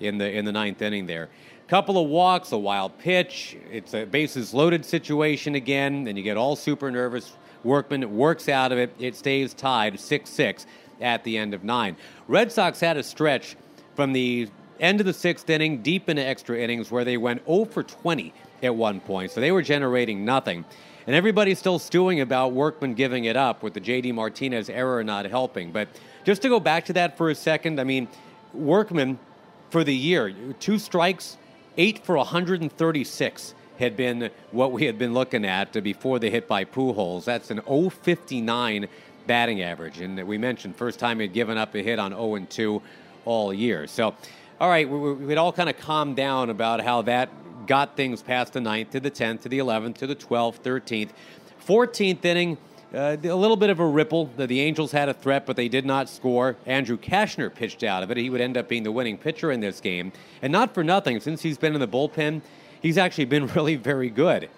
in 0.00 0.18
the, 0.18 0.30
in 0.30 0.44
the 0.44 0.52
ninth 0.52 0.82
inning 0.82 1.06
there. 1.06 1.30
Couple 1.66 1.96
of 1.96 2.10
walks, 2.10 2.52
a 2.52 2.58
wild 2.58 2.98
pitch. 2.98 3.56
It's 3.72 3.94
a 3.94 4.04
bases 4.04 4.52
loaded 4.52 4.84
situation 4.84 5.54
again, 5.54 6.08
and 6.08 6.18
you 6.18 6.22
get 6.22 6.36
all 6.36 6.56
super 6.56 6.90
nervous. 6.90 7.32
Workman 7.64 8.18
works 8.18 8.50
out 8.50 8.70
of 8.70 8.76
it. 8.76 8.94
It 8.98 9.16
stays 9.16 9.54
tied 9.54 9.98
6 9.98 10.28
6 10.28 10.66
at 11.00 11.24
the 11.24 11.38
end 11.38 11.54
of 11.54 11.64
nine. 11.64 11.96
Red 12.28 12.52
Sox 12.52 12.80
had 12.80 12.98
a 12.98 13.02
stretch 13.02 13.56
from 13.94 14.12
the 14.12 14.50
end 14.80 15.00
of 15.00 15.06
the 15.06 15.12
sixth 15.12 15.48
inning, 15.50 15.82
deep 15.82 16.08
into 16.08 16.24
extra 16.24 16.58
innings, 16.58 16.90
where 16.90 17.04
they 17.04 17.16
went 17.16 17.44
0 17.46 17.66
for 17.66 17.82
20 17.82 18.32
at 18.62 18.74
one 18.74 19.00
point. 19.00 19.30
So 19.30 19.40
they 19.40 19.52
were 19.52 19.62
generating 19.62 20.24
nothing. 20.24 20.64
And 21.06 21.16
everybody's 21.16 21.58
still 21.58 21.78
stewing 21.78 22.20
about 22.20 22.52
Workman 22.52 22.94
giving 22.94 23.24
it 23.24 23.36
up 23.36 23.62
with 23.62 23.74
the 23.74 23.80
J.D. 23.80 24.12
Martinez 24.12 24.68
error 24.68 25.02
not 25.02 25.26
helping. 25.26 25.72
But 25.72 25.88
just 26.24 26.42
to 26.42 26.48
go 26.48 26.60
back 26.60 26.84
to 26.86 26.92
that 26.94 27.16
for 27.16 27.30
a 27.30 27.34
second, 27.34 27.80
I 27.80 27.84
mean, 27.84 28.08
Workman 28.52 29.18
for 29.70 29.84
the 29.84 29.94
year, 29.94 30.34
two 30.58 30.78
strikes, 30.78 31.36
eight 31.76 32.04
for 32.04 32.16
136 32.16 33.54
had 33.78 33.96
been 33.96 34.30
what 34.50 34.72
we 34.72 34.84
had 34.84 34.98
been 34.98 35.14
looking 35.14 35.44
at 35.44 35.72
before 35.82 36.18
the 36.18 36.28
hit 36.28 36.46
by 36.46 36.64
Pujols. 36.64 37.24
That's 37.24 37.50
an 37.50 37.60
059 37.62 38.88
batting 39.26 39.62
average. 39.62 40.00
And 40.00 40.22
we 40.26 40.36
mentioned 40.36 40.76
first 40.76 40.98
time 40.98 41.20
he'd 41.20 41.32
given 41.32 41.56
up 41.56 41.74
a 41.74 41.82
hit 41.82 41.98
on 41.98 42.10
0 42.10 42.46
2 42.48 42.82
all 43.24 43.54
year. 43.54 43.86
So 43.86 44.14
all 44.60 44.68
right, 44.68 44.88
we, 44.88 45.12
we'd 45.14 45.38
all 45.38 45.52
kind 45.52 45.70
of 45.70 45.78
calmed 45.78 46.16
down 46.16 46.50
about 46.50 46.82
how 46.82 47.00
that 47.02 47.30
got 47.66 47.96
things 47.96 48.22
past 48.22 48.52
the 48.52 48.60
9th 48.60 48.90
to 48.90 49.00
the 49.00 49.10
10th 49.10 49.42
to 49.42 49.48
the 49.48 49.58
11th 49.58 49.96
to 49.98 50.06
the 50.06 50.14
12th, 50.14 50.60
13th. 50.60 51.08
14th 51.66 52.24
inning, 52.24 52.58
uh, 52.92 53.16
a 53.22 53.34
little 53.34 53.56
bit 53.56 53.70
of 53.70 53.80
a 53.80 53.86
ripple. 53.86 54.26
The, 54.36 54.46
the 54.46 54.60
Angels 54.60 54.92
had 54.92 55.08
a 55.08 55.14
threat, 55.14 55.46
but 55.46 55.56
they 55.56 55.68
did 55.68 55.86
not 55.86 56.10
score. 56.10 56.56
Andrew 56.66 56.98
Cashner 56.98 57.54
pitched 57.54 57.82
out 57.82 58.02
of 58.02 58.10
it. 58.10 58.18
He 58.18 58.28
would 58.28 58.42
end 58.42 58.58
up 58.58 58.68
being 58.68 58.82
the 58.82 58.92
winning 58.92 59.16
pitcher 59.16 59.50
in 59.50 59.60
this 59.60 59.80
game. 59.80 60.12
And 60.42 60.52
not 60.52 60.74
for 60.74 60.84
nothing, 60.84 61.20
since 61.20 61.40
he's 61.40 61.56
been 61.56 61.72
in 61.72 61.80
the 61.80 61.88
bullpen, 61.88 62.42
he's 62.82 62.98
actually 62.98 63.26
been 63.26 63.46
really 63.54 63.76
very 63.76 64.10
good. 64.10 64.50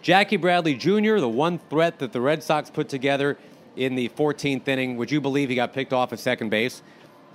Jackie 0.00 0.38
Bradley 0.38 0.74
Jr., 0.74 1.18
the 1.18 1.28
one 1.28 1.58
threat 1.58 1.98
that 1.98 2.12
the 2.12 2.20
Red 2.22 2.42
Sox 2.42 2.70
put 2.70 2.88
together 2.88 3.36
in 3.76 3.94
the 3.94 4.08
14th 4.10 4.66
inning, 4.66 4.96
would 4.96 5.10
you 5.10 5.20
believe 5.20 5.50
he 5.50 5.54
got 5.54 5.74
picked 5.74 5.92
off 5.92 6.14
at 6.14 6.18
second 6.18 6.48
base? 6.48 6.82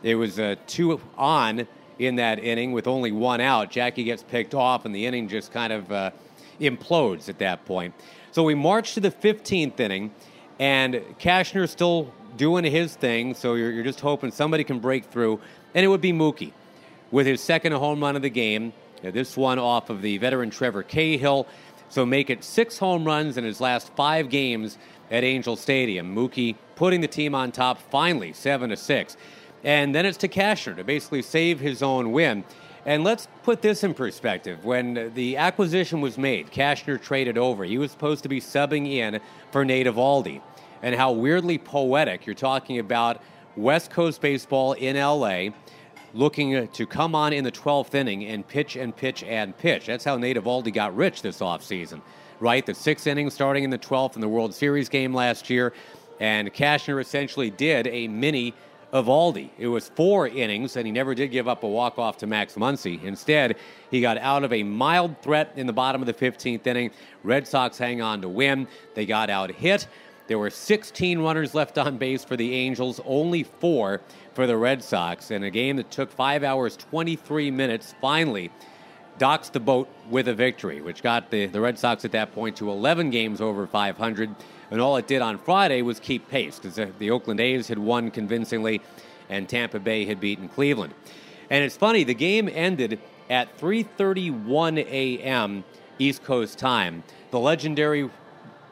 It 0.02 0.16
was 0.16 0.40
uh, 0.40 0.56
two 0.66 1.00
on 1.18 1.68
in 2.00 2.16
that 2.18 2.40
inning 2.40 2.72
with 2.72 2.88
only 2.88 3.12
one 3.12 3.42
out. 3.42 3.72
Jackie 3.72 4.04
gets 4.04 4.24
picked 4.24 4.54
off, 4.54 4.86
and 4.86 4.94
the 4.94 5.06
inning 5.06 5.28
just 5.28 5.52
kind 5.52 5.72
of 5.72 5.92
uh, 5.92 6.12
implodes 6.60 7.30
at 7.30 7.40
that 7.40 7.66
point. 7.66 7.94
So 8.32 8.44
we 8.44 8.56
march 8.56 8.94
to 8.96 9.00
the 9.00 9.12
15th 9.12 9.80
inning, 9.80 10.12
and 10.60 10.96
Cashner's 11.20 11.72
still 11.72 12.14
doing 12.38 12.66
his 12.66 12.96
thing. 12.96 13.34
So 13.34 13.54
you're, 13.54 13.72
you're 13.72 13.84
just 13.84 14.02
hoping 14.02 14.32
somebody 14.32 14.64
can 14.64 14.80
break 14.80 15.06
through, 15.06 15.40
and 15.74 15.86
it 15.86 15.88
would 15.88 16.02
be 16.02 16.14
Mookie 16.14 16.52
with 17.12 17.28
his 17.28 17.42
second 17.42 17.72
home 17.74 18.02
run 18.02 18.16
of 18.16 18.22
the 18.22 18.30
game. 18.30 18.74
This 19.02 19.38
one 19.38 19.60
off 19.60 19.90
of 19.90 20.02
the 20.02 20.18
veteran 20.18 20.50
Trevor 20.50 20.84
Cahill. 20.84 21.48
So 21.90 22.06
make 22.06 22.30
it 22.30 22.44
six 22.44 22.78
home 22.78 23.06
runs 23.06 23.38
in 23.38 23.44
his 23.44 23.62
last 23.62 23.94
five 23.96 24.30
games 24.30 24.78
at 25.12 25.24
Angel 25.24 25.56
Stadium. 25.56 26.16
Mookie 26.16 26.56
putting 26.76 27.02
the 27.02 27.08
team 27.08 27.36
on 27.36 27.52
top 27.52 27.80
finally, 27.92 28.34
seven 28.34 28.70
to 28.72 28.78
six. 28.78 29.16
And 29.66 29.94
then 29.96 30.06
it's 30.06 30.20
to 30.20 30.28
Cashner 30.28 30.76
to 30.78 30.84
basically 30.84 31.24
save 31.24 31.60
his 31.60 31.82
own 31.84 32.12
win. 32.12 32.46
And 32.86 33.04
let's 33.04 33.28
put 33.42 33.64
this 33.64 33.84
in 33.84 33.96
perspective. 33.96 34.64
When 34.64 35.12
the 35.16 35.38
acquisition 35.38 36.02
was 36.02 36.20
made, 36.20 36.52
Cashner 36.52 37.02
traded 37.02 37.36
over. 37.36 37.64
He 37.64 37.80
was 37.80 37.90
supposed 37.90 38.22
to 38.24 38.30
be 38.30 38.40
subbing 38.40 38.88
in 38.88 39.20
for 39.52 39.66
Nate 39.66 39.88
Eovaldi. 39.88 40.40
And 40.84 40.94
how 40.94 41.12
weirdly 41.12 41.58
poetic 41.58 42.28
you're 42.28 42.36
talking 42.36 42.78
about 42.78 43.24
West 43.58 43.90
Coast 43.90 44.22
baseball 44.22 44.74
in 44.74 44.98
LA 44.98 45.48
looking 46.14 46.68
to 46.68 46.86
come 46.86 47.16
on 47.16 47.34
in 47.34 47.44
the 47.44 47.52
12th 47.52 47.96
inning 47.96 48.24
and 48.26 48.48
pitch 48.48 48.76
and 48.76 48.96
pitch 48.96 49.24
and 49.24 49.58
pitch. 49.58 49.88
That's 49.88 50.06
how 50.06 50.16
Nate 50.16 50.38
Eovaldi 50.38 50.72
got 50.72 50.96
rich 50.96 51.24
this 51.24 51.40
offseason, 51.40 52.02
right? 52.40 52.64
The 52.64 52.76
sixth 52.76 53.08
inning 53.08 53.32
starting 53.32 53.64
in 53.64 53.72
the 53.72 53.80
12th 53.80 54.14
in 54.14 54.22
the 54.22 54.30
World 54.30 54.54
Series 54.54 54.90
game 54.90 55.14
last 55.14 55.50
year. 55.50 55.74
And 56.20 56.54
Cashner 56.54 57.02
essentially 57.02 57.50
did 57.50 57.88
a 57.88 58.08
mini 58.08 58.54
Eovaldi. 58.94 59.50
It 59.58 59.68
was 59.68 59.90
four 59.90 60.28
innings, 60.28 60.76
and 60.76 60.86
he 60.86 60.92
never 60.92 61.14
did 61.16 61.32
give 61.32 61.48
up 61.48 61.64
a 61.64 61.68
walk-off 61.68 62.18
to 62.18 62.28
Max 62.28 62.56
Muncy. 62.56 63.04
Instead, 63.04 63.58
he 63.92 64.02
got 64.02 64.18
out 64.18 64.44
of 64.44 64.54
a 64.54 64.64
mild 64.64 65.22
threat 65.22 65.52
in 65.56 65.68
the 65.68 65.74
bottom 65.74 66.02
of 66.02 66.06
the 66.06 66.14
15th 66.14 66.66
inning. 66.66 66.92
Red 67.24 67.48
Sox 67.48 67.78
hang 67.78 68.02
on 68.02 68.22
to 68.22 68.30
win. 68.30 68.68
They 68.94 69.06
got 69.06 69.30
out 69.30 69.52
hit. 69.52 69.88
There 70.28 70.40
were 70.40 70.50
16 70.50 71.20
runners 71.20 71.54
left 71.54 71.78
on 71.78 71.98
base 71.98 72.24
for 72.24 72.36
the 72.36 72.54
Angels, 72.54 73.00
only 73.06 73.44
four 73.44 74.02
for 74.34 74.48
the 74.48 74.58
Red 74.58 74.84
Sox. 74.84 75.30
In 75.30 75.44
a 75.44 75.52
game 75.52 75.78
that 75.78 75.92
took 75.92 76.12
five 76.12 76.44
hours, 76.44 76.76
23 76.78 77.52
minutes, 77.52 77.94
finally 78.02 78.52
docks 79.18 79.50
the 79.50 79.60
boat 79.60 79.88
with 80.10 80.28
a 80.28 80.34
victory, 80.34 80.82
which 80.82 81.02
got 81.02 81.32
the, 81.32 81.46
the 81.46 81.62
Red 81.62 81.80
Sox 81.80 82.06
at 82.06 82.12
that 82.12 82.34
point 82.34 82.58
to 82.58 82.70
11 82.70 83.10
games 83.10 83.42
over 83.42 83.66
500. 83.66 84.36
And 84.72 84.82
all 84.82 84.98
it 84.98 85.08
did 85.08 85.22
on 85.22 85.38
Friday 85.38 85.82
was 85.82 86.00
keep 86.00 86.30
pace 86.30 86.60
because 86.60 86.76
the, 86.76 86.92
the 87.00 87.12
Oakland 87.12 87.40
A's 87.40 87.68
had 87.68 87.80
won 87.80 88.12
convincingly 88.12 88.82
and 89.30 89.48
Tampa 89.48 89.80
Bay 89.80 90.06
had 90.06 90.20
beaten 90.20 90.50
Cleveland. 90.50 90.94
And 91.50 91.64
it's 91.64 91.78
funny, 91.78 92.04
the 92.04 92.14
game 92.14 92.50
ended 92.52 93.00
at 93.30 93.58
3:31 93.58 94.80
a.m. 94.80 95.64
East 96.00 96.24
Coast 96.24 96.60
time. 96.60 97.04
The 97.32 97.40
legendary 97.40 98.10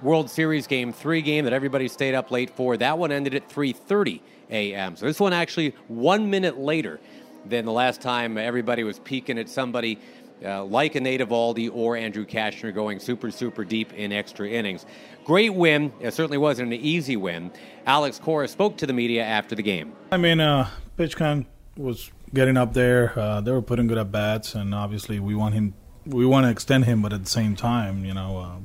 World 0.01 0.29
Series 0.29 0.67
game 0.67 0.91
3 0.91 1.21
game 1.21 1.45
that 1.45 1.53
everybody 1.53 1.87
stayed 1.87 2.13
up 2.13 2.29
late 2.29 2.49
for, 2.49 2.75
that 2.77 2.97
one 2.97 3.11
ended 3.11 3.35
at 3.35 3.49
3:30 3.49 4.19
a.m. 4.49 4.95
So 4.95 5.05
this 5.05 5.19
one 5.19 5.33
actually 5.33 5.75
1 5.87 6.29
minute 6.29 6.57
later 6.57 6.99
than 7.45 7.65
the 7.65 7.71
last 7.71 8.01
time 8.01 8.37
everybody 8.37 8.83
was 8.83 8.99
peeking 8.99 9.37
at 9.37 9.49
somebody 9.49 9.99
uh, 10.43 10.63
like 10.63 10.95
a 10.95 10.99
Nate 10.99 11.21
Eovaldi 11.21 11.69
or 11.73 11.95
Andrew 11.95 12.25
Cashner 12.25 12.73
going 12.73 12.99
super, 12.99 13.31
super 13.31 13.63
deep 13.63 13.93
in 13.93 14.11
extra 14.11 14.47
innings. 14.47 14.85
Great 15.25 15.53
win. 15.53 15.91
It 15.99 16.13
certainly 16.13 16.37
wasn't 16.37 16.73
an 16.73 16.79
easy 16.79 17.15
win. 17.15 17.51
Alex 17.85 18.19
Cora 18.19 18.47
spoke 18.47 18.77
to 18.77 18.85
the 18.85 18.93
media 18.93 19.23
after 19.23 19.55
the 19.55 19.63
game. 19.63 19.93
I 20.11 20.17
mean, 20.17 20.39
uh, 20.39 20.69
PitchCon 20.97 21.45
was 21.77 22.11
getting 22.33 22.57
up 22.57 22.73
there. 22.73 23.17
Uh, 23.17 23.41
they 23.41 23.51
were 23.51 23.61
putting 23.61 23.87
good 23.87 23.97
at 23.97 24.11
bats, 24.11 24.55
and 24.55 24.73
obviously 24.73 25.19
we 25.19 25.35
want 25.35 25.53
him. 25.53 25.73
We 26.05 26.25
want 26.25 26.45
to 26.45 26.49
extend 26.49 26.85
him, 26.85 27.01
but 27.01 27.13
at 27.13 27.23
the 27.23 27.29
same 27.29 27.55
time, 27.55 28.03
you 28.03 28.13
know, 28.13 28.37
uh, 28.37 28.57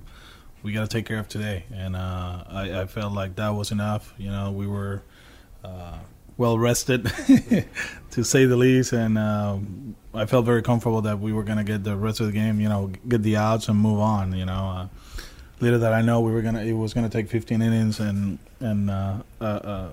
we 0.63 0.73
got 0.73 0.83
to 0.83 0.89
take 0.89 1.07
care 1.07 1.21
of 1.21 1.29
today. 1.29 1.65
And 1.73 1.95
uh, 1.95 2.45
I, 2.49 2.81
I, 2.81 2.87
felt 2.87 3.13
like 3.13 3.37
that 3.37 3.51
was 3.51 3.71
enough. 3.71 4.13
You 4.19 4.31
know, 4.31 4.51
we 4.51 4.67
were 4.67 5.03
uh, 5.63 5.99
well 6.39 6.59
rested, 6.59 7.05
to 8.13 8.25
say 8.25 8.47
the 8.47 8.57
least, 8.57 8.93
and 8.93 9.19
uh, 9.19 9.59
I 10.15 10.25
felt 10.25 10.47
very 10.47 10.63
comfortable 10.63 11.03
that 11.03 11.19
we 11.19 11.35
were 11.35 11.43
going 11.43 11.59
to 11.59 11.65
get 11.65 11.85
the 11.85 11.97
rest 11.97 12.21
of 12.21 12.27
the 12.27 12.33
game. 12.33 12.61
You 12.61 12.71
know, 12.71 12.91
get 13.07 13.23
the 13.23 13.37
outs 13.37 13.69
and 13.69 13.79
move 13.79 14.01
on. 14.01 14.33
You 14.33 14.47
know 14.47 14.53
uh, 14.53 14.89
little 15.61 15.79
that 15.81 15.93
I 15.93 16.03
know, 16.03 16.21
we 16.21 16.33
were 16.33 16.43
gonna 16.43 16.63
it 16.63 16.73
was 16.73 16.95
gonna 16.95 17.09
take 17.09 17.29
15 17.29 17.63
innings 17.63 18.01
and 18.01 18.39
and 18.61 18.91
uh, 18.91 19.17
uh, 19.41 19.45
uh, 19.45 19.89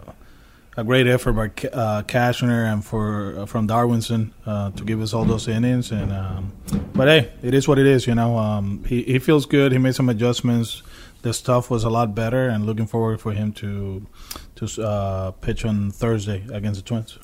a 0.77 0.83
great 0.83 1.07
effort 1.07 1.33
by 1.33 1.45
uh, 1.69 2.03
Cashner 2.03 2.71
and 2.71 2.83
for 2.83 3.39
uh, 3.39 3.45
from 3.45 3.67
Darwinzon 3.67 4.31
to 4.75 4.83
give 4.83 5.01
us 5.01 5.13
all 5.13 5.25
those 5.25 5.47
innings. 5.47 5.91
And 5.91 6.11
um, 6.11 6.53
but 6.93 7.07
hey, 7.07 7.31
it 7.41 7.53
is 7.53 7.67
what 7.67 7.79
it 7.79 7.87
is. 7.87 8.07
You 8.07 8.15
know, 8.15 8.37
um, 8.37 8.83
he 8.85 9.03
he 9.03 9.19
feels 9.19 9.45
good. 9.45 9.71
He 9.71 9.77
made 9.77 9.95
some 9.95 10.09
adjustments. 10.09 10.83
The 11.21 11.33
stuff 11.33 11.71
was 11.71 11.83
a 11.83 11.89
lot 11.89 12.13
better, 12.13 12.47
and 12.47 12.65
looking 12.65 12.85
forward 12.85 13.19
for 13.19 13.31
him 13.31 13.51
to 13.53 14.05
to 14.55 14.83
uh, 14.83 15.31
pitch 15.31 15.65
on 15.65 15.91
Thursday 15.91 16.43
against 16.51 16.81
the 16.81 16.87
Twins. 16.87 17.17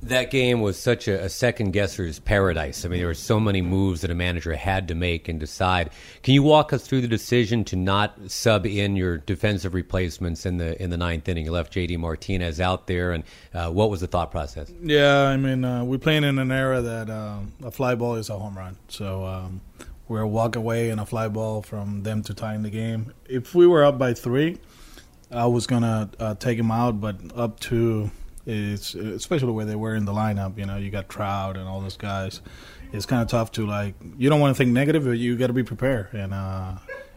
That 0.00 0.30
game 0.30 0.60
was 0.60 0.78
such 0.78 1.08
a, 1.08 1.24
a, 1.24 1.28
second 1.28 1.72
guesser's 1.72 2.20
paradise. 2.20 2.84
I 2.84 2.88
mean, 2.88 3.00
there 3.00 3.08
were 3.08 3.14
so 3.14 3.40
many 3.40 3.62
moves 3.62 4.02
that 4.02 4.12
a 4.12 4.14
manager 4.14 4.54
had 4.54 4.86
to 4.88 4.94
make 4.94 5.28
and 5.28 5.40
decide. 5.40 5.90
Can 6.22 6.34
you 6.34 6.42
walk 6.44 6.72
us 6.72 6.86
through 6.86 7.00
the 7.00 7.08
decision 7.08 7.64
to 7.64 7.76
not 7.76 8.30
sub 8.30 8.64
in 8.64 8.94
your 8.94 9.18
defensive 9.18 9.74
replacements 9.74 10.46
in 10.46 10.58
the 10.58 10.80
in 10.80 10.90
the 10.90 10.96
ninth 10.96 11.28
inning? 11.28 11.46
You 11.46 11.50
left 11.50 11.72
J.D. 11.72 11.96
Martinez 11.96 12.60
out 12.60 12.86
there, 12.86 13.10
and 13.10 13.24
uh, 13.52 13.70
what 13.72 13.90
was 13.90 14.00
the 14.00 14.06
thought 14.06 14.30
process? 14.30 14.72
Yeah, 14.80 15.22
I 15.22 15.36
mean, 15.36 15.64
uh, 15.64 15.82
we're 15.82 15.98
playing 15.98 16.22
in 16.22 16.38
an 16.38 16.52
era 16.52 16.80
that 16.80 17.10
um, 17.10 17.52
a 17.64 17.72
fly 17.72 17.96
ball 17.96 18.14
is 18.14 18.30
a 18.30 18.38
home 18.38 18.56
run, 18.56 18.76
so 18.86 19.24
um, 19.24 19.60
we're 20.06 20.20
a 20.20 20.28
walk 20.28 20.54
away 20.54 20.90
and 20.90 21.00
a 21.00 21.06
fly 21.06 21.26
ball 21.26 21.60
from 21.60 22.04
them 22.04 22.22
to 22.22 22.34
tying 22.34 22.62
the 22.62 22.70
game. 22.70 23.12
If 23.28 23.52
we 23.52 23.66
were 23.66 23.84
up 23.84 23.98
by 23.98 24.14
three, 24.14 24.58
I 25.30 25.46
was 25.46 25.66
gonna 25.66 26.10
uh, 26.18 26.34
take 26.34 26.58
him 26.58 26.70
out, 26.70 27.00
but 27.00 27.16
up 27.34 27.60
to 27.60 28.10
it's 28.46 28.94
especially 28.94 29.52
where 29.52 29.66
they 29.66 29.76
were 29.76 29.94
in 29.94 30.06
the 30.06 30.12
lineup. 30.12 30.58
You 30.58 30.66
know, 30.66 30.76
you 30.76 30.90
got 30.90 31.08
Trout 31.08 31.56
and 31.56 31.68
all 31.68 31.80
those 31.80 31.96
guys. 31.96 32.40
It's 32.92 33.04
kind 33.04 33.20
of 33.20 33.28
tough 33.28 33.52
to 33.52 33.66
like. 33.66 33.94
You 34.16 34.30
don't 34.30 34.40
want 34.40 34.56
to 34.56 34.58
think 34.58 34.72
negative, 34.72 35.04
but 35.04 35.18
you 35.18 35.36
got 35.36 35.48
to 35.48 35.52
be 35.52 35.62
prepared. 35.62 36.08
And 36.14 36.32
uh, 36.32 36.76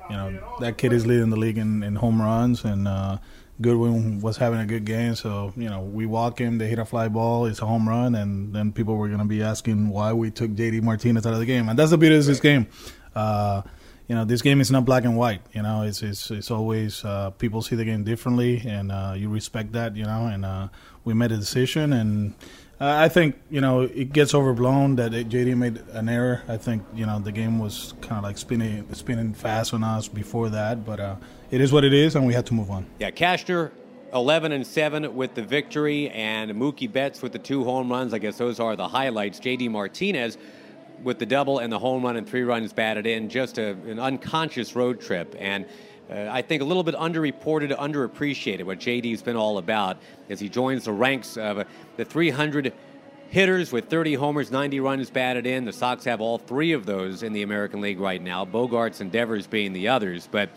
you 0.09 0.17
know 0.17 0.57
that 0.59 0.77
kid 0.77 0.91
is 0.91 1.05
leading 1.05 1.29
the 1.29 1.37
league 1.37 1.57
in, 1.57 1.83
in 1.83 1.95
home 1.95 2.21
runs, 2.21 2.65
and 2.65 2.85
uh, 2.85 3.17
Goodwin 3.61 4.19
was 4.19 4.35
having 4.35 4.59
a 4.59 4.65
good 4.65 4.83
game. 4.83 5.15
So 5.15 5.53
you 5.55 5.69
know, 5.69 5.79
we 5.79 6.05
walk 6.05 6.39
him, 6.39 6.57
they 6.57 6.67
hit 6.67 6.79
a 6.79 6.85
fly 6.85 7.07
ball, 7.07 7.45
it's 7.45 7.61
a 7.61 7.65
home 7.65 7.87
run, 7.87 8.15
and 8.15 8.53
then 8.53 8.73
people 8.73 8.97
were 8.97 9.07
going 9.07 9.19
to 9.19 9.25
be 9.25 9.41
asking 9.41 9.87
why 9.87 10.11
we 10.11 10.31
took 10.31 10.51
JD 10.51 10.81
Martinez 10.81 11.25
out 11.25 11.33
of 11.33 11.39
the 11.39 11.45
game, 11.45 11.69
and 11.69 11.79
that's 11.79 11.91
the 11.91 11.97
beauty 11.97 12.17
of 12.17 12.25
this 12.25 12.41
game. 12.41 12.67
Uh, 13.15 13.61
you 14.11 14.17
know, 14.17 14.25
this 14.25 14.41
game 14.41 14.59
is 14.59 14.69
not 14.69 14.83
black 14.83 15.05
and 15.05 15.15
white. 15.15 15.41
You 15.53 15.61
know, 15.61 15.83
it's 15.83 16.03
it's 16.03 16.31
it's 16.31 16.51
always 16.51 17.05
uh, 17.05 17.29
people 17.29 17.61
see 17.61 17.77
the 17.77 17.85
game 17.85 18.03
differently, 18.03 18.61
and 18.67 18.91
uh, 18.91 19.13
you 19.15 19.29
respect 19.29 19.71
that. 19.71 19.95
You 19.95 20.03
know, 20.03 20.27
and 20.27 20.43
uh, 20.43 20.67
we 21.05 21.13
made 21.13 21.31
a 21.31 21.37
decision, 21.37 21.93
and 21.93 22.33
uh, 22.81 22.87
I 22.99 23.07
think 23.07 23.39
you 23.49 23.61
know 23.61 23.83
it 23.83 24.11
gets 24.11 24.35
overblown 24.35 24.97
that 24.97 25.13
JD 25.13 25.55
made 25.55 25.77
an 25.93 26.09
error. 26.09 26.43
I 26.49 26.57
think 26.57 26.83
you 26.93 27.05
know 27.05 27.19
the 27.19 27.31
game 27.31 27.57
was 27.57 27.93
kind 28.01 28.17
of 28.17 28.23
like 28.23 28.37
spinning 28.37 28.85
spinning 28.93 29.33
fast 29.33 29.73
on 29.73 29.81
us 29.81 30.09
before 30.09 30.49
that, 30.49 30.85
but 30.85 30.99
uh, 30.99 31.15
it 31.49 31.61
is 31.61 31.71
what 31.71 31.85
it 31.85 31.93
is, 31.93 32.17
and 32.17 32.27
we 32.27 32.33
had 32.33 32.45
to 32.47 32.53
move 32.53 32.69
on. 32.69 32.85
Yeah, 32.99 33.11
Cashner 33.11 33.71
11 34.13 34.51
and 34.51 34.67
7 34.67 35.15
with 35.15 35.35
the 35.35 35.41
victory, 35.41 36.09
and 36.09 36.51
Mookie 36.51 36.91
Betts 36.91 37.21
with 37.21 37.31
the 37.31 37.39
two 37.39 37.63
home 37.63 37.89
runs. 37.89 38.13
I 38.13 38.19
guess 38.19 38.37
those 38.37 38.59
are 38.59 38.75
the 38.75 38.89
highlights. 38.89 39.39
JD 39.39 39.71
Martinez 39.71 40.37
with 41.03 41.19
the 41.19 41.25
double 41.25 41.59
and 41.59 41.71
the 41.71 41.79
home 41.79 42.03
run 42.03 42.17
and 42.17 42.27
three 42.27 42.43
runs 42.43 42.73
batted 42.73 43.05
in, 43.05 43.29
just 43.29 43.57
a, 43.57 43.71
an 43.71 43.99
unconscious 43.99 44.75
road 44.75 45.01
trip. 45.01 45.35
And 45.39 45.65
uh, 46.09 46.27
I 46.29 46.41
think 46.41 46.61
a 46.61 46.65
little 46.65 46.83
bit 46.83 46.95
underreported, 46.95 47.75
underappreciated 47.77 48.63
what 48.63 48.79
JD's 48.79 49.21
been 49.21 49.35
all 49.35 49.57
about 49.57 49.97
as 50.29 50.39
he 50.39 50.49
joins 50.49 50.85
the 50.85 50.91
ranks 50.91 51.37
of 51.37 51.59
uh, 51.59 51.63
the 51.97 52.05
300 52.05 52.73
hitters 53.29 53.71
with 53.71 53.85
30 53.85 54.15
homers, 54.15 54.51
90 54.51 54.81
runs 54.81 55.09
batted 55.09 55.47
in. 55.47 55.63
The 55.63 55.71
Sox 55.71 56.03
have 56.03 56.19
all 56.19 56.37
three 56.37 56.73
of 56.73 56.85
those 56.85 57.23
in 57.23 57.31
the 57.31 57.43
American 57.43 57.79
League 57.79 57.99
right 57.99 58.21
now, 58.21 58.43
Bogaerts 58.45 58.99
and 58.99 59.11
Devers 59.11 59.47
being 59.47 59.71
the 59.71 59.87
others. 59.87 60.27
But 60.29 60.49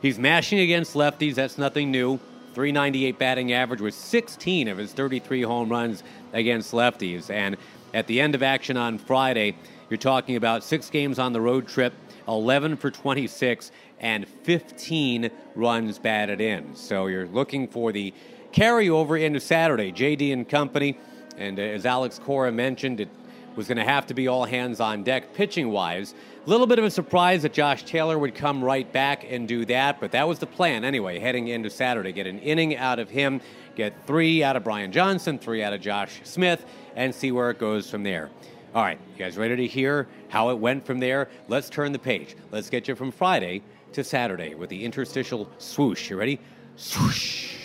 he's 0.00 0.18
mashing 0.18 0.60
against 0.60 0.94
lefties, 0.94 1.34
that's 1.34 1.58
nothing 1.58 1.90
new. 1.90 2.18
398 2.54 3.18
batting 3.18 3.52
average 3.52 3.80
with 3.80 3.94
16 3.94 4.68
of 4.68 4.78
his 4.78 4.92
33 4.92 5.42
home 5.42 5.68
runs 5.68 6.02
against 6.32 6.72
lefties. 6.72 7.30
And 7.30 7.56
at 7.94 8.06
the 8.06 8.20
end 8.20 8.34
of 8.34 8.42
action 8.42 8.76
on 8.76 8.98
Friday, 8.98 9.56
you're 9.90 9.98
talking 9.98 10.36
about 10.36 10.62
six 10.62 10.88
games 10.88 11.18
on 11.18 11.32
the 11.32 11.40
road 11.40 11.66
trip, 11.66 11.92
11 12.28 12.76
for 12.76 12.90
26, 12.90 13.72
and 13.98 14.26
15 14.26 15.30
runs 15.56 15.98
batted 15.98 16.40
in. 16.40 16.76
So 16.76 17.08
you're 17.08 17.26
looking 17.26 17.66
for 17.66 17.90
the 17.90 18.14
carryover 18.52 19.20
into 19.20 19.40
Saturday. 19.40 19.92
JD 19.92 20.32
and 20.32 20.48
company, 20.48 20.98
and 21.36 21.58
uh, 21.58 21.62
as 21.62 21.86
Alex 21.86 22.18
Cora 22.18 22.52
mentioned, 22.52 23.00
it 23.00 23.08
was 23.56 23.66
going 23.66 23.78
to 23.78 23.84
have 23.84 24.06
to 24.06 24.14
be 24.14 24.28
all 24.28 24.44
hands 24.44 24.80
on 24.80 25.02
deck 25.02 25.34
pitching 25.34 25.70
wise. 25.70 26.14
A 26.46 26.48
little 26.48 26.66
bit 26.66 26.78
of 26.78 26.84
a 26.84 26.90
surprise 26.90 27.42
that 27.42 27.52
Josh 27.52 27.82
Taylor 27.82 28.18
would 28.18 28.34
come 28.34 28.62
right 28.62 28.90
back 28.92 29.26
and 29.28 29.46
do 29.46 29.64
that, 29.66 30.00
but 30.00 30.12
that 30.12 30.26
was 30.26 30.38
the 30.38 30.46
plan 30.46 30.84
anyway, 30.84 31.18
heading 31.18 31.48
into 31.48 31.68
Saturday. 31.68 32.12
Get 32.12 32.26
an 32.26 32.38
inning 32.38 32.76
out 32.76 32.98
of 32.98 33.10
him, 33.10 33.40
get 33.74 34.06
three 34.06 34.42
out 34.42 34.56
of 34.56 34.64
Brian 34.64 34.92
Johnson, 34.92 35.38
three 35.38 35.62
out 35.62 35.72
of 35.72 35.80
Josh 35.80 36.20
Smith, 36.22 36.64
and 36.94 37.14
see 37.14 37.32
where 37.32 37.50
it 37.50 37.58
goes 37.58 37.90
from 37.90 38.04
there. 38.04 38.30
All 38.72 38.84
right, 38.84 39.00
you 39.12 39.18
guys 39.18 39.36
ready 39.36 39.56
to 39.56 39.66
hear 39.66 40.06
how 40.28 40.50
it 40.50 40.58
went 40.58 40.86
from 40.86 41.00
there? 41.00 41.28
Let's 41.48 41.68
turn 41.68 41.90
the 41.90 41.98
page. 41.98 42.36
Let's 42.52 42.70
get 42.70 42.86
you 42.86 42.94
from 42.94 43.10
Friday 43.10 43.62
to 43.94 44.04
Saturday 44.04 44.54
with 44.54 44.70
the 44.70 44.84
interstitial 44.84 45.50
swoosh. 45.58 46.08
You 46.08 46.16
ready? 46.16 46.38
Swoosh. 46.76 47.56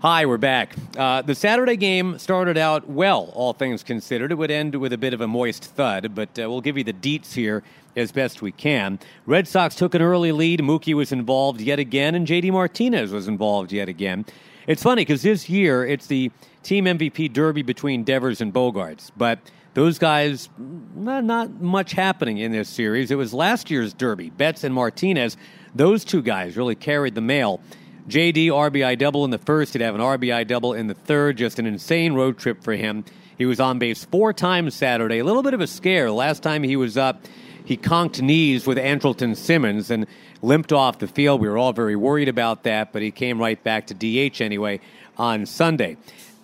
Hi, 0.00 0.26
we're 0.26 0.36
back. 0.36 0.74
Uh, 0.98 1.22
the 1.22 1.34
Saturday 1.36 1.76
game 1.76 2.18
started 2.18 2.58
out 2.58 2.88
well, 2.88 3.30
all 3.34 3.52
things 3.52 3.84
considered. 3.84 4.32
It 4.32 4.34
would 4.34 4.50
end 4.50 4.74
with 4.74 4.92
a 4.92 4.98
bit 4.98 5.14
of 5.14 5.20
a 5.20 5.28
moist 5.28 5.66
thud, 5.66 6.12
but 6.16 6.30
uh, 6.36 6.50
we'll 6.50 6.60
give 6.60 6.76
you 6.76 6.82
the 6.82 6.92
deets 6.92 7.34
here 7.34 7.62
as 7.94 8.10
best 8.10 8.42
we 8.42 8.50
can. 8.50 8.98
Red 9.26 9.46
Sox 9.46 9.76
took 9.76 9.94
an 9.94 10.02
early 10.02 10.32
lead. 10.32 10.58
Mookie 10.58 10.94
was 10.94 11.12
involved 11.12 11.60
yet 11.60 11.78
again, 11.78 12.16
and 12.16 12.26
JD 12.26 12.50
Martinez 12.50 13.12
was 13.12 13.28
involved 13.28 13.70
yet 13.70 13.88
again. 13.88 14.24
It's 14.70 14.84
funny 14.84 15.00
because 15.00 15.22
this 15.22 15.50
year 15.50 15.84
it's 15.84 16.06
the 16.06 16.30
team 16.62 16.84
MVP 16.84 17.32
derby 17.32 17.62
between 17.62 18.04
Devers 18.04 18.40
and 18.40 18.54
Bogaerts, 18.54 19.10
but 19.16 19.40
those 19.74 19.98
guys, 19.98 20.48
not 20.56 21.60
much 21.60 21.90
happening 21.90 22.38
in 22.38 22.52
this 22.52 22.68
series. 22.68 23.10
It 23.10 23.16
was 23.16 23.34
last 23.34 23.68
year's 23.68 23.92
derby. 23.92 24.30
Betts 24.30 24.62
and 24.62 24.72
Martinez, 24.72 25.36
those 25.74 26.04
two 26.04 26.22
guys 26.22 26.56
really 26.56 26.76
carried 26.76 27.16
the 27.16 27.20
mail. 27.20 27.60
JD 28.06 28.46
RBI 28.46 28.96
double 28.96 29.24
in 29.24 29.32
the 29.32 29.38
first. 29.38 29.72
He'd 29.72 29.82
have 29.82 29.96
an 29.96 30.00
RBI 30.00 30.46
double 30.46 30.74
in 30.74 30.86
the 30.86 30.94
third. 30.94 31.36
Just 31.36 31.58
an 31.58 31.66
insane 31.66 32.14
road 32.14 32.38
trip 32.38 32.62
for 32.62 32.74
him. 32.74 33.04
He 33.38 33.46
was 33.46 33.58
on 33.58 33.80
base 33.80 34.04
four 34.04 34.32
times 34.32 34.76
Saturday. 34.76 35.18
A 35.18 35.24
little 35.24 35.42
bit 35.42 35.52
of 35.52 35.60
a 35.60 35.66
scare. 35.66 36.12
Last 36.12 36.44
time 36.44 36.62
he 36.62 36.76
was 36.76 36.96
up, 36.96 37.24
he 37.64 37.76
conked 37.76 38.20
knees 38.20 38.66
with 38.66 38.78
Andrelton 38.78 39.36
Simmons 39.36 39.90
and 39.90 40.06
limped 40.42 40.72
off 40.72 40.98
the 40.98 41.06
field. 41.06 41.40
We 41.40 41.48
were 41.48 41.58
all 41.58 41.72
very 41.72 41.96
worried 41.96 42.28
about 42.28 42.62
that, 42.64 42.92
but 42.92 43.02
he 43.02 43.10
came 43.10 43.38
right 43.38 43.62
back 43.62 43.86
to 43.88 43.94
DH 43.94 44.40
anyway 44.40 44.80
on 45.16 45.46
Sunday. 45.46 45.96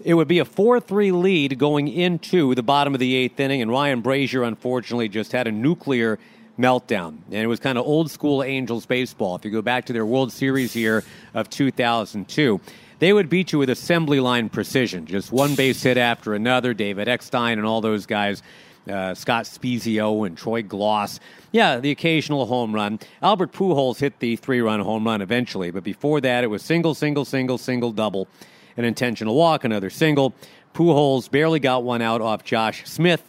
It 0.04 0.14
would 0.14 0.28
be 0.28 0.38
a 0.38 0.44
4 0.44 0.80
3 0.80 1.12
lead 1.12 1.58
going 1.58 1.88
into 1.88 2.54
the 2.54 2.62
bottom 2.62 2.94
of 2.94 3.00
the 3.00 3.14
eighth 3.14 3.40
inning, 3.40 3.62
and 3.62 3.70
Ryan 3.70 4.02
Brazier, 4.02 4.42
unfortunately, 4.42 5.08
just 5.08 5.32
had 5.32 5.46
a 5.46 5.52
nuclear 5.52 6.18
meltdown. 6.58 7.18
And 7.26 7.34
it 7.34 7.46
was 7.46 7.60
kind 7.60 7.78
of 7.78 7.86
old 7.86 8.10
school 8.10 8.42
Angels 8.42 8.86
baseball. 8.86 9.36
If 9.36 9.44
you 9.44 9.50
go 9.50 9.62
back 9.62 9.86
to 9.86 9.92
their 9.92 10.06
World 10.06 10.32
Series 10.32 10.76
year 10.76 11.04
of 11.34 11.48
2002, 11.50 12.60
they 12.98 13.12
would 13.12 13.28
beat 13.28 13.52
you 13.52 13.58
with 13.58 13.70
assembly 13.70 14.20
line 14.20 14.48
precision, 14.48 15.06
just 15.06 15.30
one 15.30 15.54
base 15.54 15.82
hit 15.82 15.98
after 15.98 16.34
another. 16.34 16.72
David 16.72 17.08
Eckstein 17.08 17.58
and 17.58 17.66
all 17.66 17.80
those 17.80 18.06
guys, 18.06 18.42
uh, 18.88 19.14
Scott 19.14 19.44
Spiezio 19.44 20.26
and 20.26 20.36
Troy 20.36 20.62
Glaus. 20.62 21.20
Yeah, 21.52 21.78
the 21.78 21.90
occasional 21.90 22.46
home 22.46 22.74
run. 22.74 22.98
Albert 23.22 23.52
Pujols 23.52 23.98
hit 23.98 24.18
the 24.20 24.36
three 24.36 24.60
run 24.60 24.80
home 24.80 25.04
run 25.06 25.22
eventually, 25.22 25.70
but 25.70 25.84
before 25.84 26.20
that, 26.20 26.44
it 26.44 26.48
was 26.48 26.62
single, 26.62 26.94
single, 26.94 27.24
single, 27.24 27.58
single, 27.58 27.92
double, 27.92 28.28
an 28.76 28.84
intentional 28.84 29.34
walk, 29.34 29.64
another 29.64 29.90
single. 29.90 30.34
Pujols 30.74 31.30
barely 31.30 31.60
got 31.60 31.82
one 31.82 32.02
out 32.02 32.20
off 32.20 32.44
Josh 32.44 32.86
Smith, 32.86 33.22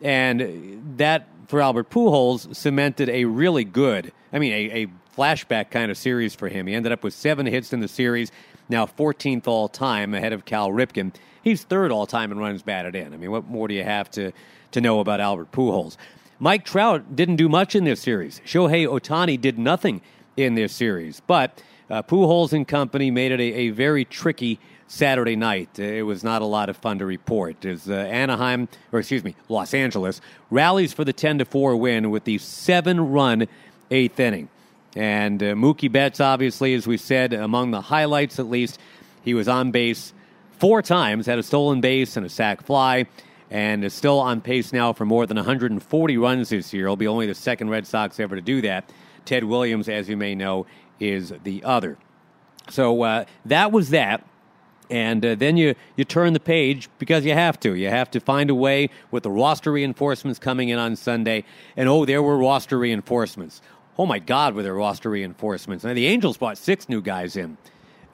and 0.00 0.96
that 0.96 1.28
for 1.48 1.60
Albert 1.60 1.90
Pujols 1.90 2.54
cemented 2.54 3.08
a 3.10 3.24
really 3.24 3.64
good, 3.64 4.12
I 4.32 4.38
mean, 4.38 4.52
a, 4.52 4.84
a 4.84 4.86
flashback 5.16 5.70
kind 5.70 5.90
of 5.90 5.98
series 5.98 6.34
for 6.34 6.48
him. 6.48 6.66
He 6.66 6.74
ended 6.74 6.92
up 6.92 7.04
with 7.04 7.14
seven 7.14 7.46
hits 7.46 7.72
in 7.72 7.80
the 7.80 7.88
series, 7.88 8.32
now 8.68 8.86
14th 8.86 9.46
all 9.46 9.68
time 9.68 10.14
ahead 10.14 10.32
of 10.32 10.44
Cal 10.44 10.70
Ripken. 10.70 11.12
He's 11.42 11.64
third 11.64 11.90
all 11.90 12.06
time 12.06 12.32
in 12.32 12.38
runs 12.38 12.62
batted 12.62 12.94
in. 12.94 13.12
I 13.12 13.16
mean, 13.16 13.30
what 13.30 13.46
more 13.48 13.68
do 13.68 13.74
you 13.74 13.84
have 13.84 14.10
to, 14.12 14.32
to 14.72 14.80
know 14.80 15.00
about 15.00 15.20
Albert 15.20 15.52
Pujols? 15.52 15.96
Mike 16.38 16.64
Trout 16.64 17.14
didn't 17.14 17.36
do 17.36 17.48
much 17.48 17.74
in 17.74 17.84
this 17.84 18.00
series. 18.00 18.40
Shohei 18.44 18.86
Ohtani 18.86 19.40
did 19.40 19.58
nothing 19.58 20.00
in 20.36 20.54
this 20.54 20.72
series. 20.72 21.20
But 21.20 21.62
uh, 21.88 22.02
Pujols 22.02 22.52
and 22.52 22.66
company 22.66 23.10
made 23.10 23.32
it 23.32 23.40
a, 23.40 23.54
a 23.54 23.70
very 23.70 24.04
tricky 24.04 24.58
Saturday 24.88 25.36
night. 25.36 25.78
It 25.78 26.02
was 26.02 26.22
not 26.22 26.42
a 26.42 26.44
lot 26.44 26.68
of 26.68 26.76
fun 26.76 26.98
to 26.98 27.06
report. 27.06 27.64
As 27.64 27.88
uh, 27.88 27.94
Anaheim, 27.94 28.68
or 28.92 28.98
excuse 28.98 29.24
me, 29.24 29.34
Los 29.48 29.72
Angeles, 29.72 30.20
rallies 30.50 30.92
for 30.92 31.04
the 31.04 31.12
10 31.12 31.38
to 31.38 31.44
4 31.44 31.76
win 31.76 32.10
with 32.10 32.24
the 32.24 32.38
seven 32.38 33.12
run 33.12 33.46
eighth 33.90 34.20
inning. 34.20 34.48
And 34.94 35.42
uh, 35.42 35.46
Mookie 35.54 35.90
Betts, 35.90 36.20
obviously, 36.20 36.74
as 36.74 36.86
we 36.86 36.96
said, 36.96 37.32
among 37.32 37.70
the 37.70 37.80
highlights 37.80 38.38
at 38.38 38.50
least, 38.50 38.78
he 39.22 39.32
was 39.32 39.48
on 39.48 39.70
base 39.70 40.12
four 40.58 40.82
times, 40.82 41.26
had 41.26 41.38
a 41.38 41.42
stolen 41.42 41.80
base 41.80 42.16
and 42.16 42.26
a 42.26 42.28
sac 42.28 42.62
fly, 42.62 43.06
and 43.52 43.84
is 43.84 43.92
still 43.92 44.18
on 44.18 44.40
pace 44.40 44.72
now 44.72 44.92
for 44.92 45.04
more 45.04 45.26
than 45.26 45.36
140 45.36 46.16
runs 46.16 46.48
this 46.48 46.72
year. 46.72 46.86
He'll 46.86 46.96
be 46.96 47.06
only 47.06 47.26
the 47.26 47.34
second 47.34 47.70
Red 47.70 47.86
Sox 47.86 48.18
ever 48.18 48.34
to 48.34 48.42
do 48.42 48.62
that. 48.62 48.90
Ted 49.26 49.44
Williams, 49.44 49.88
as 49.88 50.08
you 50.08 50.16
may 50.16 50.34
know, 50.34 50.66
is 50.98 51.32
the 51.44 51.62
other. 51.62 51.98
So 52.70 53.02
uh, 53.02 53.24
that 53.44 53.70
was 53.70 53.90
that 53.90 54.24
and 54.92 55.24
uh, 55.24 55.34
then 55.34 55.56
you, 55.56 55.74
you 55.96 56.04
turn 56.04 56.34
the 56.34 56.40
page 56.40 56.90
because 56.98 57.24
you 57.24 57.32
have 57.32 57.58
to. 57.60 57.74
You 57.74 57.88
have 57.88 58.10
to 58.10 58.20
find 58.20 58.50
a 58.50 58.54
way 58.54 58.90
with 59.10 59.22
the 59.22 59.30
roster 59.30 59.72
reinforcements 59.72 60.38
coming 60.38 60.68
in 60.68 60.78
on 60.78 60.96
Sunday. 60.96 61.44
And 61.78 61.88
oh, 61.88 62.04
there 62.04 62.22
were 62.22 62.36
roster 62.36 62.78
reinforcements. 62.78 63.62
Oh 63.98 64.04
my 64.04 64.18
God, 64.18 64.54
were 64.54 64.62
there 64.62 64.74
roster 64.74 65.08
reinforcements? 65.08 65.82
Now, 65.82 65.94
the 65.94 66.06
Angels 66.06 66.36
brought 66.36 66.58
six 66.58 66.90
new 66.90 67.00
guys 67.00 67.36
in. 67.36 67.56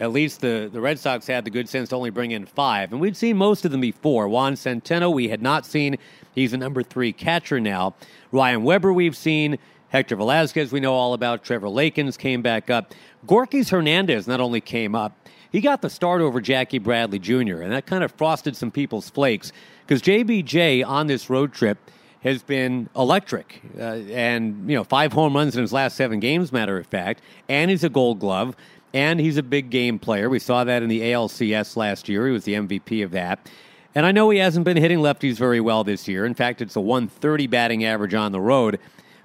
At 0.00 0.12
least 0.12 0.40
the, 0.40 0.70
the 0.72 0.80
Red 0.80 0.98
Sox 0.98 1.26
had 1.26 1.44
the 1.44 1.50
good 1.50 1.68
sense 1.68 1.88
to 1.88 1.96
only 1.96 2.10
bring 2.10 2.30
in 2.30 2.46
five. 2.46 2.92
And 2.92 3.00
we'd 3.00 3.16
seen 3.16 3.36
most 3.36 3.64
of 3.64 3.72
them 3.72 3.80
before. 3.80 4.28
Juan 4.28 4.54
Centeno, 4.54 5.12
we 5.12 5.28
had 5.28 5.42
not 5.42 5.66
seen. 5.66 5.96
He's 6.34 6.52
a 6.52 6.56
number 6.56 6.82
three 6.82 7.12
catcher 7.12 7.58
now. 7.58 7.94
Ryan 8.30 8.62
Weber, 8.62 8.92
we've 8.92 9.16
seen. 9.16 9.58
Hector 9.90 10.16
Velazquez, 10.16 10.70
we 10.70 10.80
know 10.80 10.94
all 10.94 11.14
about. 11.14 11.42
Trevor 11.42 11.68
Lakins 11.68 12.18
came 12.18 12.42
back 12.42 12.70
up. 12.70 12.94
Gorkys 13.26 13.70
Hernandez 13.70 14.28
not 14.28 14.40
only 14.40 14.60
came 14.60 14.94
up, 14.94 15.16
he 15.50 15.60
got 15.60 15.80
the 15.80 15.90
start 15.90 16.20
over 16.20 16.40
Jackie 16.40 16.78
Bradley 16.78 17.18
Jr., 17.18 17.62
and 17.62 17.72
that 17.72 17.86
kind 17.86 18.04
of 18.04 18.12
frosted 18.12 18.54
some 18.54 18.70
people's 18.70 19.08
flakes 19.08 19.50
because 19.86 20.02
JBJ 20.02 20.86
on 20.86 21.06
this 21.06 21.30
road 21.30 21.54
trip 21.54 21.78
has 22.22 22.42
been 22.42 22.88
electric. 22.96 23.62
Uh, 23.78 24.02
and, 24.10 24.68
you 24.68 24.76
know, 24.76 24.84
five 24.84 25.12
home 25.12 25.34
runs 25.34 25.56
in 25.56 25.62
his 25.62 25.72
last 25.72 25.96
seven 25.96 26.20
games, 26.20 26.52
matter 26.52 26.76
of 26.76 26.86
fact. 26.86 27.22
And 27.48 27.70
he's 27.70 27.84
a 27.84 27.88
gold 27.88 28.18
glove. 28.18 28.56
And 28.94 29.20
he's 29.20 29.36
a 29.36 29.42
big 29.42 29.70
game 29.70 29.98
player. 29.98 30.30
We 30.30 30.38
saw 30.38 30.64
that 30.64 30.82
in 30.82 30.88
the 30.88 31.00
ALCS 31.00 31.76
last 31.76 32.08
year. 32.08 32.26
He 32.26 32.32
was 32.32 32.44
the 32.44 32.54
MVP 32.54 33.04
of 33.04 33.10
that. 33.10 33.48
And 33.94 34.06
I 34.06 34.12
know 34.12 34.30
he 34.30 34.38
hasn't 34.38 34.64
been 34.64 34.76
hitting 34.76 34.98
lefties 34.98 35.36
very 35.36 35.60
well 35.60 35.84
this 35.84 36.08
year. 36.08 36.24
In 36.24 36.34
fact, 36.34 36.60
it's 36.62 36.76
a 36.76 36.80
130 36.80 37.46
batting 37.48 37.84
average 37.84 38.14
on 38.14 38.32
the 38.32 38.40
road. 38.40 38.78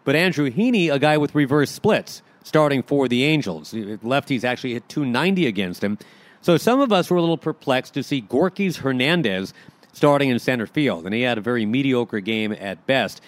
But 0.03 0.15
Andrew 0.15 0.49
Heaney, 0.49 0.91
a 0.91 0.99
guy 0.99 1.17
with 1.17 1.35
reverse 1.35 1.71
splits, 1.71 2.21
starting 2.43 2.83
for 2.83 3.07
the 3.07 3.23
Angels. 3.23 3.73
Lefties 3.73 4.43
actually 4.43 4.73
hit 4.73 4.89
290 4.89 5.47
against 5.47 5.83
him. 5.83 5.97
So 6.41 6.57
some 6.57 6.81
of 6.81 6.91
us 6.91 7.09
were 7.09 7.17
a 7.17 7.21
little 7.21 7.37
perplexed 7.37 7.93
to 7.93 8.03
see 8.03 8.21
Gorkys 8.21 8.77
Hernandez 8.77 9.53
starting 9.93 10.29
in 10.29 10.39
center 10.39 10.67
field, 10.67 11.05
and 11.05 11.13
he 11.13 11.21
had 11.21 11.37
a 11.37 11.41
very 11.41 11.65
mediocre 11.65 12.19
game 12.19 12.51
at 12.51 12.85
best. 12.85 13.21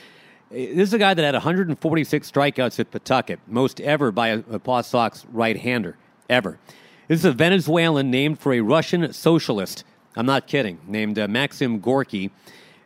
Eh, 0.51 0.73
this 0.75 0.89
is 0.89 0.93
a 0.93 0.97
guy 0.97 1.13
that 1.13 1.23
had 1.23 1.33
146 1.33 2.29
strikeouts 2.29 2.79
at 2.79 2.91
Pawtucket, 2.91 3.39
most 3.47 3.79
ever 3.79 4.11
by 4.11 4.29
a, 4.29 4.39
a 4.51 4.59
Paw 4.59 4.81
Sox 4.81 5.25
right-hander, 5.31 5.95
ever. 6.29 6.59
This 7.07 7.19
is 7.19 7.25
a 7.25 7.31
Venezuelan 7.31 8.09
named 8.09 8.39
for 8.39 8.53
a 8.53 8.61
Russian 8.61 9.13
socialist. 9.13 9.83
I'm 10.15 10.25
not 10.25 10.47
kidding, 10.47 10.79
named 10.87 11.19
uh, 11.19 11.27
Maxim 11.27 11.79
Gorky. 11.79 12.31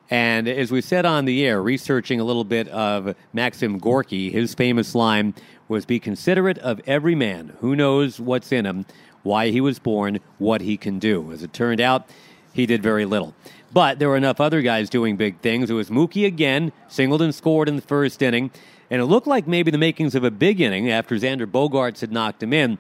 And 0.10 0.48
as 0.48 0.72
we 0.72 0.82
said 0.82 1.06
on 1.06 1.26
the 1.26 1.46
air, 1.46 1.62
researching 1.62 2.20
a 2.20 2.24
little 2.24 2.44
bit 2.44 2.68
of 2.70 3.16
Maxim 3.32 3.78
Gorky, 3.78 4.32
his 4.32 4.56
famous 4.56 4.96
line 4.96 5.36
was 5.68 5.86
Be 5.86 6.00
considerate 6.00 6.58
of 6.58 6.82
every 6.88 7.16
man 7.16 7.56
who 7.60 7.76
knows 7.76 8.20
what's 8.20 8.52
in 8.52 8.66
him, 8.66 8.86
why 9.22 9.52
he 9.52 9.62
was 9.62 9.78
born, 9.78 10.20
what 10.40 10.62
he 10.62 10.78
can 10.78 10.98
do. 10.98 11.32
As 11.32 11.44
it 11.44 11.54
turned 11.54 11.80
out, 11.80 12.10
he 12.54 12.66
did 12.66 12.82
very 12.82 13.06
little. 13.06 13.36
But 13.72 14.00
there 14.00 14.10
were 14.10 14.18
enough 14.18 14.42
other 14.42 14.62
guys 14.62 14.90
doing 14.90 15.16
big 15.16 15.40
things. 15.42 15.70
It 15.70 15.76
was 15.76 15.90
Mookie 15.92 16.26
again, 16.26 16.72
singled 16.88 17.22
and 17.22 17.34
scored 17.34 17.70
in 17.70 17.76
the 17.76 17.82
first 17.84 18.22
inning. 18.22 18.50
And 18.90 19.02
it 19.02 19.06
looked 19.06 19.28
like 19.28 19.48
maybe 19.48 19.70
the 19.70 19.78
makings 19.78 20.16
of 20.16 20.24
a 20.24 20.32
big 20.32 20.60
inning 20.60 20.90
after 20.90 21.16
Xander 21.16 21.46
Bogaerts 21.46 22.02
had 22.02 22.12
knocked 22.12 22.42
him 22.42 22.54
in. 22.54 22.80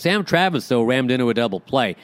Sam 0.00 0.24
Travis, 0.24 0.66
though, 0.68 0.82
rammed 0.82 1.10
into 1.10 1.28
a 1.28 1.34
double 1.34 1.60
play. 1.60 1.96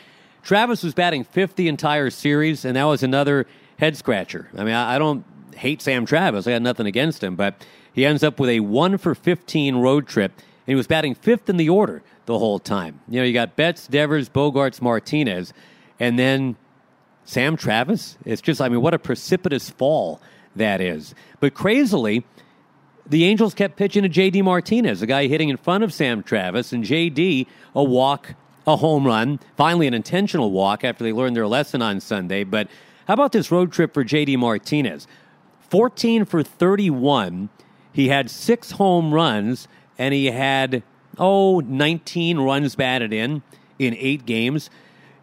Travis 0.43 0.83
was 0.83 0.95
batting 0.95 1.25
fifth 1.25 1.57
the 1.57 1.69
entire 1.69 2.11
series, 2.11 2.65
and 2.65 2.77
that 2.77 2.85
was 2.85 3.03
another 3.03 3.47
head 3.79 3.97
scratcher. 3.97 4.49
I 4.57 4.65
mean, 4.65 4.75
I, 4.75 4.95
I 4.95 4.99
don't 4.99 5.25
hate 5.57 5.83
Sam 5.83 6.07
Travis. 6.07 6.47
I 6.47 6.53
got 6.53 6.63
nothing 6.63 6.87
against 6.87 7.23
him, 7.23 7.37
but 7.37 7.67
he 7.93 8.05
ends 8.05 8.23
up 8.23 8.39
with 8.39 8.51
a 8.51 8.61
one 8.61 8.99
for 8.99 9.15
15 9.15 9.77
road 9.77 10.07
trip, 10.07 10.33
and 10.37 10.45
he 10.67 10.75
was 10.75 10.87
batting 10.87 11.15
fifth 11.15 11.49
in 11.49 11.57
the 11.57 11.69
order 11.69 12.03
the 12.27 12.39
whole 12.39 12.59
time. 12.59 13.01
You 13.09 13.21
know, 13.21 13.27
you 13.27 13.33
got 13.33 13.57
Betts, 13.57 13.87
Devers, 13.87 14.29
Bogaerts, 14.29 14.81
Martinez, 14.83 15.53
and 15.99 16.19
then 16.19 16.57
Sam 17.25 17.57
Travis. 17.57 18.19
It's 18.25 18.43
just, 18.43 18.61
I 18.61 18.69
mean, 18.69 18.83
what 18.83 18.95
a 18.95 18.99
precipitous 18.99 19.71
fall 19.71 20.21
that 20.55 20.81
is. 20.81 21.15
But 21.41 21.55
crazily, 21.55 22.25
the 23.09 23.25
Angels 23.25 23.55
kept 23.55 23.77
pitching 23.77 24.03
to 24.03 24.09
J.D. 24.09 24.42
Martinez, 24.42 25.03
a 25.03 25.07
guy 25.07 25.27
hitting 25.27 25.49
in 25.49 25.57
front 25.57 25.85
of 25.85 25.92
Sam 25.92 26.23
Travis, 26.23 26.73
and 26.73 26.85
J.D. 26.85 27.47
a 27.75 27.85
walk, 27.85 28.35
a 28.66 28.77
home 28.77 29.07
run, 29.07 29.38
finally 29.57 29.87
an 29.87 29.95
intentional 29.95 30.51
walk 30.51 30.85
after 30.85 31.05
they 31.05 31.12
learned 31.12 31.37
their 31.37 31.47
lesson 31.47 31.83
on 31.83 32.01
Sunday. 32.01 32.45
But 32.45 32.69
How 33.07 33.14
about 33.14 33.33
this 33.33 33.51
road 33.53 33.73
trip 33.73 33.95
for 33.95 34.05
JD 34.05 34.37
Martinez? 34.38 35.07
14 35.71 36.25
for 36.25 36.42
31. 36.42 37.49
He 37.92 38.09
had 38.09 38.31
six 38.31 38.73
home 38.73 39.14
runs, 39.14 39.69
and 39.99 40.12
he 40.12 40.27
had, 40.27 40.83
oh, 41.19 41.61
19 41.61 42.38
runs 42.38 42.75
batted 42.75 43.12
in 43.12 43.42
in 43.79 43.95
eight 43.99 44.27
games. 44.27 44.71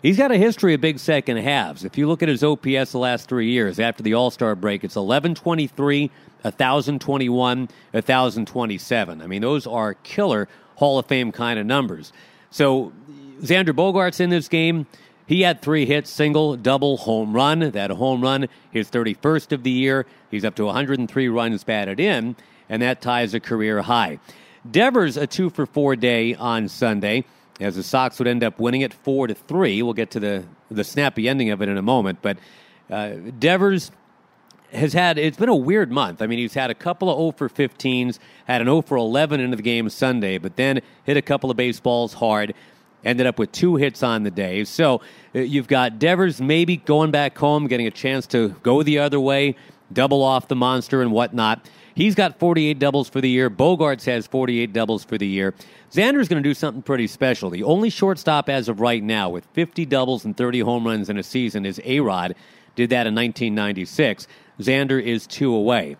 He's 0.02 0.18
got 0.18 0.32
a 0.32 0.38
history 0.38 0.74
of 0.74 0.82
big 0.82 1.00
second 1.00 1.38
halves. 1.38 1.86
If 1.86 1.98
you 1.98 2.08
look 2.08 2.22
at 2.22 2.30
his 2.30 2.44
OPS 2.44 2.92
the 2.92 2.98
last 2.98 3.30
three 3.30 3.52
years 3.52 3.80
after 3.80 4.04
the 4.04 4.14
All 4.14 4.32
Star 4.32 4.56
break, 4.56 4.84
it's 4.84 4.96
1123, 4.96 6.12
1021, 6.44 7.70
1027. 7.92 9.22
I 9.22 9.28
mean, 9.28 9.42
those 9.42 9.66
are 9.68 9.96
killer 9.96 10.48
Hall 10.76 11.00
of 11.00 11.06
Fame 11.06 11.32
kind 11.32 11.60
of 11.60 11.66
numbers. 11.66 12.14
So, 12.50 12.94
Xander 13.42 13.70
Bogaerts 13.70 14.20
in 14.20 14.30
this 14.30 14.48
game, 14.48 14.86
he 15.26 15.42
had 15.42 15.62
three 15.62 15.86
hits, 15.86 16.10
single, 16.10 16.56
double, 16.56 16.98
home 16.98 17.34
run. 17.34 17.72
That 17.72 17.92
home 17.92 18.22
run, 18.22 18.48
his 18.72 18.90
31st 18.90 19.52
of 19.52 19.64
the 19.64 19.72
year. 19.72 20.06
He's 20.30 20.46
up 20.46 20.56
to 20.56 20.66
103 20.66 21.28
runs 21.30 21.64
batted 21.64 22.00
in, 22.00 22.36
and 22.70 22.82
that 22.82 23.02
ties 23.02 23.34
a 23.34 23.40
career 23.40 23.82
high. 23.82 24.20
Devers, 24.70 25.18
a 25.18 25.28
two 25.28 25.50
for 25.50 25.66
four 25.66 25.96
day 25.96 26.36
on 26.36 26.70
Sunday 26.70 27.26
as 27.60 27.76
the 27.76 27.84
Sox 27.84 28.20
would 28.20 28.28
end 28.28 28.44
up 28.44 28.60
winning 28.60 28.82
it 28.82 28.94
four 28.94 29.28
to 29.28 29.34
three. 29.34 29.82
We'll 29.82 29.94
get 29.94 30.12
to 30.12 30.20
the 30.20 30.44
the 30.72 30.84
snappy 30.84 31.30
ending 31.30 31.52
of 31.52 31.62
it 31.62 31.70
in 31.70 31.78
a 31.78 31.84
moment, 31.84 32.20
but 32.22 32.38
uh, 32.90 33.12
Devers 33.38 33.92
has 34.74 34.94
had 34.94 35.18
it's 35.18 35.38
been 35.38 35.50
a 35.50 35.56
weird 35.56 35.92
month. 35.92 36.22
I 36.22 36.28
mean, 36.28 36.40
he's 36.40 36.54
had 36.54 36.70
a 36.70 36.76
couple 36.76 37.10
of 37.10 37.18
0 37.18 37.32
for 37.32 37.50
15s, 37.50 38.20
had 38.46 38.62
an 38.62 38.68
0 38.68 38.82
for 38.82 38.98
11 38.98 39.40
into 39.40 39.56
the 39.56 39.64
game 39.64 39.90
Sunday, 39.90 40.38
but 40.38 40.56
then 40.56 40.82
hit 41.04 41.18
a 41.18 41.22
couple 41.22 41.52
of 41.52 41.58
baseballs 41.58 42.14
hard. 42.14 42.54
Ended 43.06 43.28
up 43.28 43.38
with 43.38 43.52
two 43.52 43.76
hits 43.76 44.02
on 44.02 44.24
the 44.24 44.32
day. 44.32 44.64
So 44.64 45.02
uh, 45.36 45.40
you've 45.40 45.68
got 45.68 46.00
Devers 46.00 46.42
maybe 46.42 46.78
going 46.78 47.12
back 47.12 47.38
home, 47.38 47.68
getting 47.68 47.88
a 47.88 47.92
chance 47.92 48.26
to 48.28 48.50
go 48.64 48.82
the 48.82 49.00
other 49.00 49.20
way, 49.20 49.58
double 49.92 50.22
off 50.24 50.48
the 50.48 50.56
monster 50.56 51.02
and 51.02 51.12
whatnot. 51.12 51.70
He's 51.96 52.16
got 52.16 52.40
48 52.40 52.80
doubles 52.80 53.10
for 53.10 53.22
the 53.22 53.30
year. 53.30 53.50
Bogaerts 53.50 54.06
has 54.06 54.26
48 54.26 54.74
doubles 54.74 55.04
for 55.04 55.18
the 55.18 55.28
year. 55.28 55.54
Xander's 55.92 56.28
going 56.28 56.42
to 56.42 56.50
do 56.50 56.54
something 56.54 56.82
pretty 56.82 57.08
special. 57.08 57.50
The 57.50 57.64
only 57.64 57.90
shortstop 57.90 58.50
as 58.50 58.68
of 58.68 58.80
right 58.80 59.04
now 59.04 59.30
with 59.30 59.46
50 59.54 59.86
doubles 59.86 60.26
and 60.26 60.36
30 60.36 60.62
home 60.62 60.88
runs 60.88 61.10
in 61.10 61.18
a 61.18 61.24
season 61.24 61.66
is 61.66 61.80
A 61.84 62.00
Rod. 62.00 62.36
Did 62.76 62.90
that 62.90 63.06
in 63.06 63.14
1996. 63.14 64.28
Xander 64.60 65.02
is 65.02 65.28
two 65.28 65.54
away. 65.54 65.98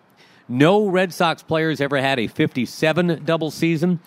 No 0.48 0.86
Red 0.86 1.12
Sox 1.12 1.42
players 1.42 1.80
ever 1.80 2.00
had 2.00 2.18
a 2.18 2.26
57 2.26 3.22
double 3.24 3.50
season, 3.50 4.00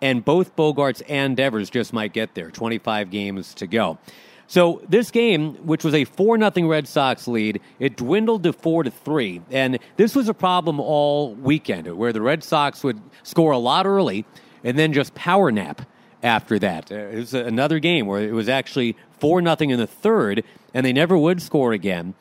and 0.00 0.24
both 0.24 0.56
Bogaerts 0.56 1.02
and 1.08 1.36
Devers 1.36 1.70
just 1.70 1.92
might 1.92 2.12
get 2.12 2.34
there. 2.34 2.50
25 2.50 3.10
games 3.10 3.54
to 3.54 3.66
go. 3.66 3.98
So 4.46 4.82
this 4.88 5.10
game, 5.10 5.54
which 5.66 5.84
was 5.84 5.94
a 5.94 6.04
four 6.04 6.36
nothing 6.36 6.68
Red 6.68 6.86
Sox 6.86 7.26
lead, 7.26 7.60
it 7.78 7.96
dwindled 7.96 8.42
to 8.42 8.52
four 8.52 8.82
to 8.82 8.90
three, 8.90 9.40
and 9.50 9.78
this 9.96 10.14
was 10.14 10.28
a 10.28 10.34
problem 10.34 10.80
all 10.80 11.34
weekend, 11.34 11.96
where 11.96 12.12
the 12.12 12.20
Red 12.20 12.44
Sox 12.44 12.84
would 12.84 13.00
score 13.22 13.52
a 13.52 13.58
lot 13.58 13.86
early 13.86 14.26
and 14.62 14.78
then 14.78 14.92
just 14.92 15.14
power 15.14 15.50
nap 15.50 15.82
after 16.22 16.58
that. 16.58 16.90
Uh, 16.90 16.96
it 16.96 17.16
was 17.16 17.34
another 17.34 17.78
game 17.78 18.06
where 18.06 18.22
it 18.22 18.32
was 18.32 18.48
actually 18.48 18.96
four 19.20 19.40
nothing 19.40 19.70
in 19.70 19.78
the 19.78 19.86
third, 19.86 20.42
and 20.72 20.84
they 20.84 20.92
never 20.92 21.16
would 21.16 21.40
score 21.40 21.72
again. 21.72 22.14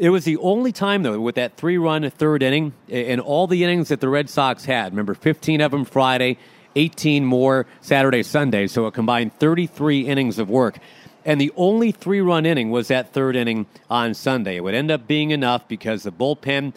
It 0.00 0.08
was 0.08 0.24
the 0.24 0.38
only 0.38 0.72
time, 0.72 1.02
though, 1.02 1.20
with 1.20 1.34
that 1.34 1.58
three 1.58 1.76
run 1.76 2.08
third 2.08 2.42
inning 2.42 2.72
and 2.88 3.20
all 3.20 3.46
the 3.46 3.62
innings 3.62 3.88
that 3.88 4.00
the 4.00 4.08
Red 4.08 4.30
Sox 4.30 4.64
had. 4.64 4.92
Remember, 4.92 5.12
15 5.12 5.60
of 5.60 5.72
them 5.72 5.84
Friday, 5.84 6.38
18 6.74 7.22
more 7.26 7.66
Saturday, 7.82 8.22
Sunday, 8.22 8.66
so 8.66 8.86
a 8.86 8.90
combined 8.90 9.34
33 9.34 10.08
innings 10.08 10.38
of 10.38 10.48
work. 10.48 10.78
And 11.26 11.38
the 11.38 11.52
only 11.54 11.92
three 11.92 12.22
run 12.22 12.46
inning 12.46 12.70
was 12.70 12.88
that 12.88 13.12
third 13.12 13.36
inning 13.36 13.66
on 13.90 14.14
Sunday. 14.14 14.56
It 14.56 14.64
would 14.64 14.74
end 14.74 14.90
up 14.90 15.06
being 15.06 15.32
enough 15.32 15.68
because 15.68 16.04
the 16.04 16.12
bullpen 16.12 16.72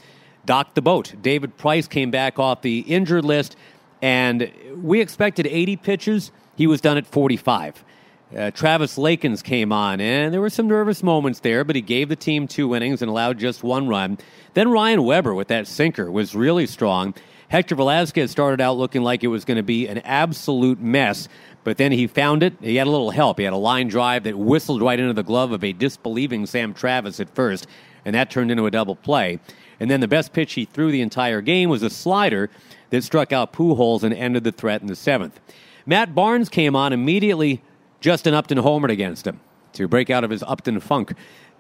docked 0.46 0.76
the 0.76 0.82
boat. 0.82 1.14
David 1.22 1.56
Price 1.56 1.88
came 1.88 2.12
back 2.12 2.40
off 2.40 2.62
the 2.62 2.80
injured 2.80 3.24
list, 3.24 3.56
and 4.02 4.52
we 4.76 5.00
expected 5.00 5.48
80 5.48 5.78
pitches. 5.78 6.34
He 6.58 6.68
was 6.68 6.82
done 6.82 6.98
at 6.98 7.08
45. 7.08 7.86
Uh, 8.36 8.50
Travis 8.50 8.98
Lakins 8.98 9.44
came 9.44 9.72
on, 9.72 10.02
and 10.02 10.34
there 10.34 10.42
were 10.42 10.50
some 10.50 10.68
nervous 10.68 11.04
moments 11.04 11.42
there, 11.42 11.64
but 11.64 11.76
he 11.76 11.82
gave 11.84 12.10
the 12.10 12.16
team 12.16 12.48
two 12.48 12.74
innings 12.76 13.04
and 13.04 13.10
allowed 13.10 13.38
just 13.38 13.64
one 13.64 13.88
run. 13.88 14.18
Then 14.56 14.72
Ryan 14.72 15.04
Weber 15.04 15.36
with 15.36 15.50
that 15.50 15.68
sinker 15.68 16.12
was 16.12 16.34
really 16.34 16.66
strong. 16.66 17.14
Hector 17.50 17.76
Velazquez 17.76 18.32
started 18.32 18.60
out 18.60 18.78
looking 18.78 19.04
like 19.04 19.24
it 19.24 19.28
was 19.28 19.46
going 19.46 19.58
to 19.58 19.64
be 19.64 19.88
an 19.88 20.00
absolute 20.00 20.80
mess, 20.80 21.30
but 21.64 21.78
then 21.78 21.92
he 21.92 22.08
found 22.08 22.42
it. 22.42 22.54
He 22.60 22.78
had 22.78 22.88
a 22.88 22.90
little 22.90 23.12
help. 23.12 23.38
He 23.38 23.44
had 23.44 23.54
a 23.54 23.58
line 23.58 23.88
drive 23.88 24.24
that 24.24 24.36
whistled 24.36 24.82
right 24.82 25.00
into 25.00 25.14
the 25.14 25.22
glove 25.22 25.52
of 25.52 25.64
a 25.64 25.72
disbelieving 25.72 26.48
Sam 26.48 26.74
Travis 26.74 27.20
at 27.20 27.36
first, 27.36 27.68
and 28.04 28.16
that 28.16 28.32
turned 28.32 28.50
into 28.50 28.66
a 28.66 28.72
double 28.72 28.96
play. 28.96 29.40
And 29.80 29.92
then 29.92 30.00
the 30.00 30.08
best 30.08 30.34
pitch 30.34 30.54
he 30.54 30.66
threw 30.66 30.92
the 30.92 31.02
entire 31.02 31.42
game 31.42 31.70
was 31.70 31.84
a 31.84 31.90
slider 31.92 32.50
that 32.90 33.04
struck 33.04 33.32
out 33.32 33.54
Pujols 33.54 34.02
and 34.02 34.14
ended 34.14 34.44
the 34.44 34.52
threat 34.52 34.82
in 34.82 34.88
the 34.88 34.96
seventh. 34.96 35.40
Matt 35.86 36.16
Barnes 36.16 36.50
came 36.50 36.76
on 36.76 36.94
immediately 36.94 37.62
Justin 38.04 38.34
Upton 38.34 38.58
homered 38.58 38.92
against 38.92 39.26
him 39.26 39.40
to 39.72 39.88
break 39.88 40.10
out 40.10 40.26
of 40.26 40.30
his 40.30 40.44
Upton 40.44 40.82
funk. 40.82 41.14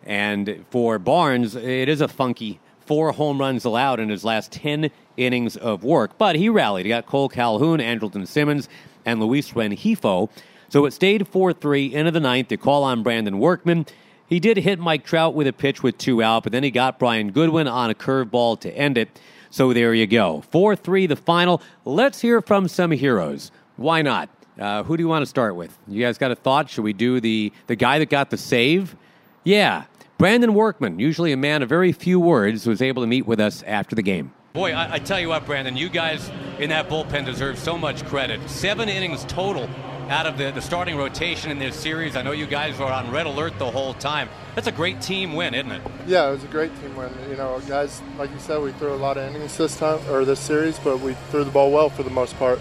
And 0.06 0.65
for 0.71 0.99
Barnes, 0.99 1.56
it 1.56 1.88
is 1.88 2.01
a 2.01 2.10
funky 2.10 2.60
four 2.86 3.13
home 3.13 3.39
runs 3.39 3.63
allowed 3.63 4.01
in 4.01 4.10
his 4.10 4.25
last 4.25 4.51
10 4.51 4.91
innings 5.15 5.56
of 5.56 5.86
work. 5.86 6.17
But 6.17 6.36
he 6.36 6.49
rallied. 6.49 6.86
He 6.86 6.89
got 6.89 7.06
Cole 7.06 7.29
Calhoun, 7.29 7.79
Andrelton 7.79 8.27
Simmons, 8.27 8.67
and 9.06 9.21
Luis 9.21 9.51
Rengifo. 9.51 10.29
So 10.67 10.84
it 10.86 10.91
stayed 10.91 11.29
4 11.29 11.53
3 11.53 11.93
into 11.93 12.12
the 12.12 12.19
ninth. 12.19 12.49
They 12.49 12.58
call 12.58 12.84
on 12.84 13.03
Brandon 13.03 13.39
Workman. 13.39 13.86
He 14.27 14.41
did 14.41 14.58
hit 14.58 14.79
Mike 14.79 15.06
Trout 15.06 15.34
with 15.34 15.47
a 15.47 15.53
pitch 15.53 15.82
with 15.82 15.97
two 15.97 16.21
out, 16.21 16.43
but 16.43 16.51
then 16.51 16.63
he 16.63 16.71
got 16.71 16.99
Brian 16.99 17.32
Goodwin 17.32 17.69
on 17.69 17.89
a 17.89 17.93
curveball 17.93 18.60
to 18.60 18.77
end 18.77 18.97
it. 18.97 19.17
So 19.49 19.71
there 19.71 19.93
you 19.93 20.08
go. 20.08 20.43
4 20.51 20.75
3 20.75 21.08
the 21.08 21.15
final. 21.15 21.62
Let's 21.86 22.19
hear 22.19 22.41
from 22.41 22.67
some 22.67 22.91
heroes. 22.91 23.49
Why 23.77 24.01
not? 24.01 24.27
Uh, 24.59 24.83
who 24.83 24.97
do 24.97 25.03
you 25.03 25.07
want 25.07 25.23
to 25.23 25.27
start 25.27 25.55
with? 25.55 25.77
You 25.87 26.01
guys 26.03 26.17
got 26.17 26.31
a 26.31 26.35
thought? 26.35 26.69
Should 26.69 26.83
we 26.83 26.93
do 26.93 27.19
the 27.19 27.51
the 27.67 27.75
guy 27.75 27.99
that 27.99 28.09
got 28.09 28.29
the 28.29 28.37
save? 28.37 28.95
Yeah, 29.43 29.85
Brandon 30.17 30.53
Workman, 30.53 30.99
usually 30.99 31.31
a 31.31 31.37
man 31.37 31.63
of 31.63 31.69
very 31.69 31.91
few 31.91 32.19
words, 32.19 32.65
was 32.65 32.81
able 32.81 33.01
to 33.03 33.07
meet 33.07 33.25
with 33.25 33.39
us 33.39 33.63
after 33.63 33.95
the 33.95 34.03
game. 34.03 34.31
Boy, 34.53 34.71
I, 34.71 34.93
I 34.93 34.99
tell 34.99 35.19
you 35.19 35.29
what, 35.29 35.45
Brandon, 35.45 35.75
you 35.75 35.89
guys 35.89 36.29
in 36.59 36.69
that 36.69 36.87
bullpen 36.87 37.25
deserve 37.25 37.57
so 37.57 37.77
much 37.77 38.05
credit. 38.05 38.39
Seven 38.47 38.87
innings 38.87 39.25
total 39.25 39.67
out 40.09 40.27
of 40.27 40.37
the, 40.37 40.51
the 40.51 40.61
starting 40.61 40.95
rotation 40.95 41.49
in 41.49 41.57
this 41.57 41.75
series. 41.75 42.15
I 42.15 42.21
know 42.21 42.33
you 42.33 42.45
guys 42.45 42.77
were 42.77 42.85
on 42.85 43.09
red 43.11 43.25
alert 43.25 43.57
the 43.57 43.71
whole 43.71 43.95
time. 43.95 44.29
That's 44.53 44.67
a 44.67 44.71
great 44.71 45.01
team 45.01 45.33
win, 45.33 45.55
isn't 45.55 45.71
it? 45.71 45.81
Yeah, 46.05 46.29
it 46.29 46.33
was 46.33 46.43
a 46.43 46.47
great 46.47 46.71
team 46.81 46.95
win. 46.95 47.11
You 47.29 47.35
know, 47.35 47.59
guys, 47.67 48.01
like 48.17 48.31
you 48.31 48.39
said, 48.39 48.61
we 48.61 48.73
threw 48.73 48.93
a 48.93 48.95
lot 48.95 49.17
of 49.17 49.27
innings 49.33 49.57
this 49.57 49.75
time 49.77 49.99
or 50.09 50.23
this 50.23 50.39
series, 50.39 50.77
but 50.77 50.99
we 50.99 51.15
threw 51.31 51.43
the 51.43 51.51
ball 51.51 51.71
well 51.71 51.89
for 51.89 52.03
the 52.03 52.11
most 52.11 52.37
part. 52.37 52.59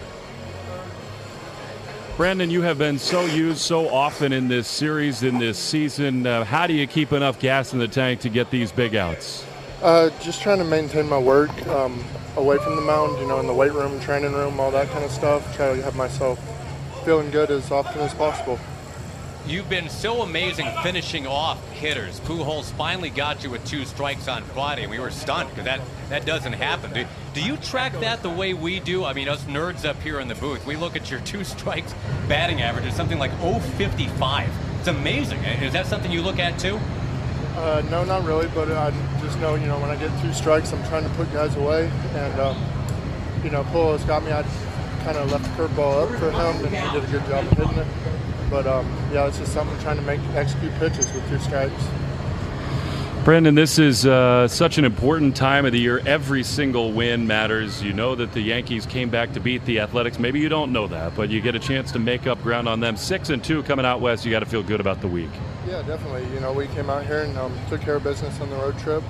Brandon, 2.22 2.50
you 2.50 2.62
have 2.62 2.78
been 2.78 3.00
so 3.00 3.24
used 3.24 3.58
so 3.58 3.88
often 3.88 4.32
in 4.32 4.46
this 4.46 4.68
series, 4.68 5.24
in 5.24 5.40
this 5.40 5.58
season. 5.58 6.24
Uh, 6.24 6.44
how 6.44 6.68
do 6.68 6.72
you 6.72 6.87
keep 6.87 7.11
enough 7.11 7.40
gas 7.40 7.72
in 7.72 7.80
the 7.80 7.88
tank 7.88 8.20
to 8.20 8.28
get 8.28 8.48
these 8.48 8.70
big 8.70 8.94
outs? 8.94 9.44
Uh, 9.82 10.08
just 10.20 10.40
trying 10.40 10.58
to 10.58 10.64
maintain 10.64 11.08
my 11.08 11.18
work 11.18 11.50
um, 11.66 12.00
away 12.37 12.58
from 12.58 12.76
the 12.76 12.82
mound, 12.82 13.18
you 13.18 13.26
know, 13.26 13.40
in 13.40 13.48
the 13.48 13.52
weight 13.52 13.72
room, 13.72 13.98
training 13.98 14.32
room, 14.32 14.61
all 14.61 14.70
that 14.70 14.88
kind 14.90 15.04
of 15.04 15.11
stuff. 15.11 15.56
Try 15.56 15.74
to 15.74 15.82
have 15.82 15.96
myself 15.96 16.38
feeling 17.04 17.28
good 17.32 17.50
as 17.50 17.72
often 17.72 18.00
as 18.02 18.14
possible. 18.14 18.56
You've 19.44 19.68
been 19.68 19.88
so 19.88 20.22
amazing 20.22 20.68
finishing 20.85 21.26
off 21.26 21.59
hitters. 21.72 22.20
Pujols 22.20 22.70
finally 22.72 23.11
got 23.11 23.42
you 23.42 23.50
with 23.50 23.66
two 23.66 23.85
strikes 23.85 24.28
on 24.28 24.44
Friday, 24.44 24.83
and 24.83 24.90
we 24.90 25.00
were 25.00 25.11
stunned 25.11 25.48
because 25.50 25.64
that, 25.64 25.81
that 26.11 26.24
doesn't 26.24 26.52
happen. 26.52 26.92
Do, 26.92 27.05
do 27.35 27.42
you 27.42 27.57
track 27.57 27.92
that 28.00 28.22
the 28.22 28.31
way 28.31 28.55
we 28.55 28.78
do? 28.78 29.05
I 29.05 29.12
mean, 29.12 29.28
us 29.28 29.42
nerds 29.44 29.85
up 29.85 30.00
here 30.00 30.20
in 30.20 30.28
the 30.28 30.37
booth, 30.37 30.64
we 30.64 30.76
look 30.76 30.94
at 30.94 31.11
your 31.11 31.18
two 31.24 31.42
strikes 31.42 31.92
batting 32.28 32.62
average 32.62 32.87
is 32.87 32.94
something 32.94 33.18
like 33.18 33.33
055. 33.40 34.48
It's 34.78 34.88
amazing. 34.88 35.40
Is 35.40 35.72
that 35.72 35.87
something 35.87 36.12
you 36.12 36.22
look 36.22 36.38
at 36.38 36.57
too? 36.61 36.78
Uh, 37.57 37.83
no, 37.90 38.05
not 38.05 38.24
really, 38.24 38.48
but 38.55 38.70
I 38.70 38.90
just 39.20 39.38
know, 39.40 39.57
you 39.57 39.66
know, 39.66 39.78
when 39.81 39.90
I 39.90 39.96
get 39.96 40.11
two 40.22 40.33
strikes, 40.33 40.72
I'm 40.72 40.83
trying 40.88 41.02
to 41.02 41.11
put 41.11 41.31
guys 41.33 41.55
away. 41.57 41.90
And, 42.14 42.40
um, 42.40 42.64
you 43.42 43.50
know, 43.50 43.64
Pujols 43.64 44.07
got 44.07 44.24
me. 44.24 44.31
I 44.31 44.44
kind 45.02 45.18
of 45.18 45.33
left 45.33 45.44
the 45.44 45.50
curveball 45.50 46.05
up 46.05 46.18
for 46.20 46.31
him, 46.31 46.64
and 46.64 46.74
he 46.74 47.00
did 47.00 47.09
a 47.09 47.12
good 47.12 47.26
job 47.26 47.44
of 47.44 47.59
hitting 47.59 47.76
it. 47.76 48.12
But 48.53 48.67
um, 48.67 48.87
yeah, 49.11 49.27
it's 49.27 49.38
just 49.38 49.55
something 49.55 49.77
trying 49.81 49.97
to 49.97 50.03
make 50.03 50.21
execute 50.35 50.75
pitches 50.75 51.11
with 51.15 51.29
your 51.31 51.41
strikes. 51.41 51.83
Brandon, 53.25 53.55
this 53.55 53.79
is 53.79 54.05
uh, 54.05 54.47
such 54.47 54.77
an 54.77 54.85
important 54.85 55.35
time 55.35 55.65
of 55.65 55.73
the 55.73 55.79
year. 55.79 56.03
Every 56.05 56.43
single 56.43 56.93
win 56.93 57.27
matters. 57.27 57.83
You 57.83 57.95
know 57.95 58.15
that 58.15 58.33
the 58.33 58.43
Yankees 58.43 58.85
came 58.85 59.09
back 59.09 59.33
to 59.33 59.41
beat 59.41 59.65
the 59.65 59.81
Athletics. 59.81 60.19
Maybe 60.19 60.38
you 60.38 60.51
don't 60.51 60.71
know 60.71 60.87
that, 60.88 61.15
but 61.15 61.31
you 61.31 61.41
get 61.41 61.55
a 61.55 61.59
chance 61.59 61.93
to 61.93 61.99
make 61.99 62.27
up 62.27 62.43
ground 62.43 62.69
on 62.69 62.81
them. 62.81 62.97
Six 62.99 63.31
and 63.31 63.43
two 63.43 63.62
coming 63.62 63.87
out 63.87 64.03
west. 64.03 64.27
You 64.27 64.31
got 64.31 64.41
to 64.41 64.47
feel 64.47 64.62
good 64.62 64.81
about 64.81 65.01
the 65.01 65.09
week. 65.09 65.31
Yeah, 65.67 65.81
definitely. 65.83 66.29
You 66.35 66.41
know, 66.41 66.53
we 66.53 66.67
came 66.67 66.91
out 66.91 67.07
here 67.07 67.23
and 67.23 67.38
um, 67.38 67.59
took 67.71 67.81
care 67.81 67.95
of 67.95 68.03
business 68.03 68.38
on 68.38 68.51
the 68.51 68.57
road 68.57 68.79
trip, 68.81 69.03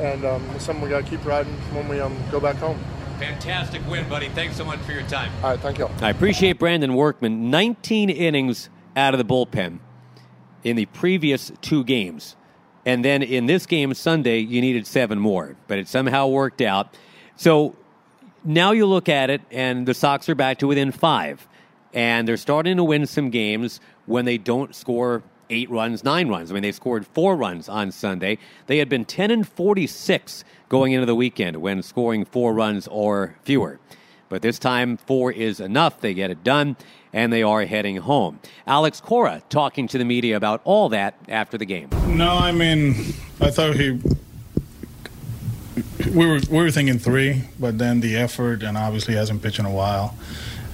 and 0.00 0.22
um, 0.26 0.44
it's 0.50 0.64
something 0.64 0.84
we 0.84 0.90
got 0.90 1.04
to 1.04 1.08
keep 1.08 1.24
riding 1.24 1.54
when 1.72 1.88
we 1.88 1.98
um, 1.98 2.14
go 2.30 2.40
back 2.40 2.56
home. 2.56 2.78
Fantastic 3.18 3.86
win, 3.88 4.08
buddy. 4.08 4.28
Thanks 4.30 4.56
so 4.56 4.64
much 4.64 4.78
for 4.80 4.92
your 4.92 5.02
time. 5.02 5.32
All 5.42 5.50
right, 5.50 5.60
thank 5.60 5.78
you. 5.78 5.88
I 6.00 6.10
appreciate 6.10 6.58
Brandon 6.58 6.94
Workman. 6.94 7.50
19 7.50 8.10
innings 8.10 8.68
out 8.94 9.14
of 9.14 9.18
the 9.18 9.24
bullpen 9.24 9.78
in 10.64 10.76
the 10.76 10.86
previous 10.86 11.50
two 11.60 11.84
games. 11.84 12.36
And 12.84 13.04
then 13.04 13.22
in 13.22 13.46
this 13.46 13.66
game 13.66 13.94
Sunday, 13.94 14.38
you 14.38 14.60
needed 14.60 14.86
seven 14.86 15.18
more, 15.18 15.56
but 15.66 15.78
it 15.78 15.88
somehow 15.88 16.28
worked 16.28 16.60
out. 16.60 16.96
So 17.36 17.74
now 18.44 18.72
you 18.72 18.86
look 18.86 19.08
at 19.08 19.30
it, 19.30 19.42
and 19.50 19.86
the 19.86 19.94
Sox 19.94 20.28
are 20.28 20.34
back 20.34 20.58
to 20.58 20.66
within 20.66 20.92
five. 20.92 21.46
And 21.92 22.28
they're 22.28 22.36
starting 22.36 22.76
to 22.76 22.84
win 22.84 23.06
some 23.06 23.30
games 23.30 23.80
when 24.04 24.24
they 24.24 24.38
don't 24.38 24.74
score 24.74 25.22
eight 25.50 25.70
runs, 25.70 26.04
nine 26.04 26.28
runs. 26.28 26.50
I 26.50 26.54
mean, 26.54 26.62
they 26.62 26.72
scored 26.72 27.06
four 27.06 27.36
runs 27.36 27.68
on 27.68 27.90
Sunday. 27.90 28.38
They 28.66 28.78
had 28.78 28.88
been 28.88 29.04
10 29.04 29.30
and 29.30 29.46
46 29.48 30.44
going 30.68 30.92
into 30.92 31.06
the 31.06 31.14
weekend 31.14 31.56
when 31.58 31.82
scoring 31.82 32.24
four 32.24 32.54
runs 32.54 32.88
or 32.88 33.36
fewer. 33.42 33.78
But 34.28 34.42
this 34.42 34.58
time, 34.58 34.96
four 34.96 35.30
is 35.30 35.60
enough. 35.60 36.00
They 36.00 36.12
get 36.12 36.30
it 36.30 36.42
done, 36.42 36.76
and 37.12 37.32
they 37.32 37.42
are 37.42 37.64
heading 37.64 37.96
home. 37.98 38.40
Alex 38.66 39.00
Cora 39.00 39.42
talking 39.48 39.86
to 39.88 39.98
the 39.98 40.04
media 40.04 40.36
about 40.36 40.60
all 40.64 40.88
that 40.88 41.14
after 41.28 41.56
the 41.56 41.66
game. 41.66 41.90
No, 42.08 42.30
I 42.30 42.50
mean, 42.50 42.94
I 43.40 43.50
thought 43.50 43.76
he. 43.76 44.00
We 46.12 46.26
were 46.26 46.40
we 46.50 46.58
were 46.58 46.70
thinking 46.70 46.98
three, 46.98 47.44
but 47.58 47.78
then 47.78 48.00
the 48.00 48.16
effort, 48.16 48.62
and 48.62 48.76
obviously 48.76 49.14
hasn't 49.14 49.42
pitched 49.42 49.58
in 49.58 49.66
a 49.66 49.70
while, 49.70 50.16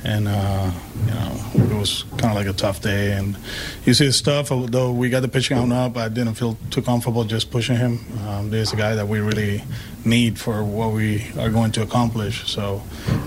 and 0.04 0.28
uh, 0.28 0.70
you 1.06 1.14
know 1.14 1.42
it 1.54 1.78
was 1.78 2.04
kind 2.18 2.26
of 2.26 2.34
like 2.34 2.46
a 2.46 2.52
tough 2.52 2.80
day. 2.80 3.12
And 3.12 3.36
you 3.84 3.94
see 3.94 4.06
the 4.06 4.12
stuff. 4.12 4.50
Though 4.50 4.92
we 4.92 5.08
got 5.10 5.20
the 5.20 5.28
pitch 5.28 5.48
count 5.48 5.72
up, 5.72 5.96
I 5.96 6.08
didn't 6.08 6.34
feel 6.34 6.56
too 6.70 6.82
comfortable 6.82 7.24
just 7.24 7.50
pushing 7.50 7.76
him. 7.76 8.00
Um, 8.26 8.50
there's 8.50 8.72
a 8.72 8.76
guy 8.76 8.94
that 8.94 9.08
we 9.08 9.20
really 9.20 9.62
need 10.04 10.38
for 10.38 10.64
what 10.64 10.92
we 10.92 11.30
are 11.38 11.50
going 11.50 11.72
to 11.72 11.82
accomplish. 11.82 12.50
So, 12.50 12.82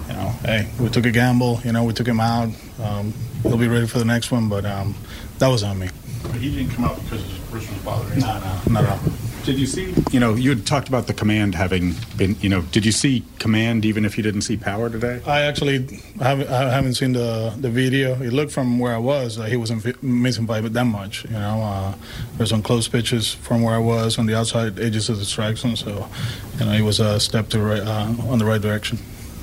you 0.08 0.14
know, 0.14 0.30
hey, 0.44 0.70
we 0.80 0.90
took 0.90 1.06
a 1.06 1.12
gamble. 1.12 1.62
You 1.64 1.72
know, 1.72 1.84
we 1.84 1.94
took 1.94 2.08
him 2.08 2.20
out. 2.20 2.50
Um, 2.82 3.14
he'll 3.44 3.58
be 3.58 3.68
ready 3.68 3.88
for 3.88 4.00
the 4.00 4.06
next 4.06 4.32
one, 4.32 4.50
but 4.50 4.66
um, 4.66 4.96
that 5.40 5.48
was 5.48 5.64
on 5.64 5.80
me. 5.80 5.90
But 6.24 6.36
he 6.36 6.54
didn't 6.54 6.72
come 6.74 6.86
out 6.86 7.02
because 7.04 7.22
his 7.24 7.40
wrist 7.52 7.70
was 7.72 7.82
bothering 7.84 8.14
him. 8.14 8.22
No, 8.22 8.40
no, 8.40 8.62
not 8.72 8.84
at 8.84 8.90
all. 8.90 9.25
Did 9.46 9.60
you 9.60 9.68
see? 9.68 9.94
You 10.10 10.20
know, 10.20 10.34
you 10.34 10.50
had 10.50 10.66
talked 10.66 10.88
about 10.88 11.06
the 11.06 11.14
command 11.14 11.54
having 11.54 11.94
been. 12.18 12.36
You 12.42 12.50
know, 12.50 12.62
did 12.62 12.84
you 12.84 12.92
see 12.92 13.24
command 13.38 13.86
even 13.86 14.04
if 14.04 14.18
you 14.18 14.24
didn't 14.24 14.42
see 14.42 14.58
power 14.58 14.90
today? 14.90 15.22
I 15.24 15.42
actually 15.42 16.02
haven't, 16.20 16.50
I 16.50 16.72
haven't 16.72 16.96
seen 16.96 17.14
the 17.14 17.54
the 17.56 17.70
video. 17.70 18.20
It 18.20 18.34
looked 18.34 18.52
from 18.52 18.80
where 18.80 18.96
I 18.96 18.98
was 18.98 19.38
like 19.38 19.50
he 19.50 19.58
wasn't 19.58 20.02
missing 20.02 20.48
by 20.48 20.62
that 20.62 20.86
much. 20.86 21.26
You 21.26 21.34
know, 21.34 21.62
uh, 21.62 21.94
there's 22.38 22.50
some 22.50 22.64
close 22.64 22.88
pitches 22.88 23.36
from 23.36 23.62
where 23.62 23.76
I 23.76 23.78
was 23.78 24.18
on 24.18 24.26
the 24.26 24.36
outside 24.36 24.80
edges 24.80 25.10
of 25.10 25.20
the 25.20 25.26
strike 25.26 25.58
zone. 25.58 25.76
So, 25.76 26.10
you 26.58 26.66
know, 26.66 26.72
he 26.72 26.82
was 26.82 27.00
a 27.00 27.20
step 27.20 27.50
to 27.50 27.60
right, 27.60 27.84
uh, 27.84 28.16
on 28.28 28.40
the 28.40 28.46
right 28.46 28.62
direction. 28.62 28.98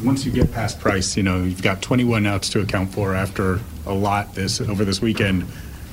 Once 0.04 0.26
you 0.26 0.32
get 0.32 0.50
past 0.50 0.80
Price, 0.80 1.16
you 1.16 1.22
know 1.22 1.44
you've 1.44 1.62
got 1.62 1.80
21 1.80 2.26
outs 2.26 2.48
to 2.50 2.60
account 2.60 2.92
for 2.92 3.14
after 3.14 3.60
a 3.86 3.94
lot 3.94 4.34
this 4.34 4.60
over 4.60 4.84
this 4.84 5.00
weekend. 5.00 5.46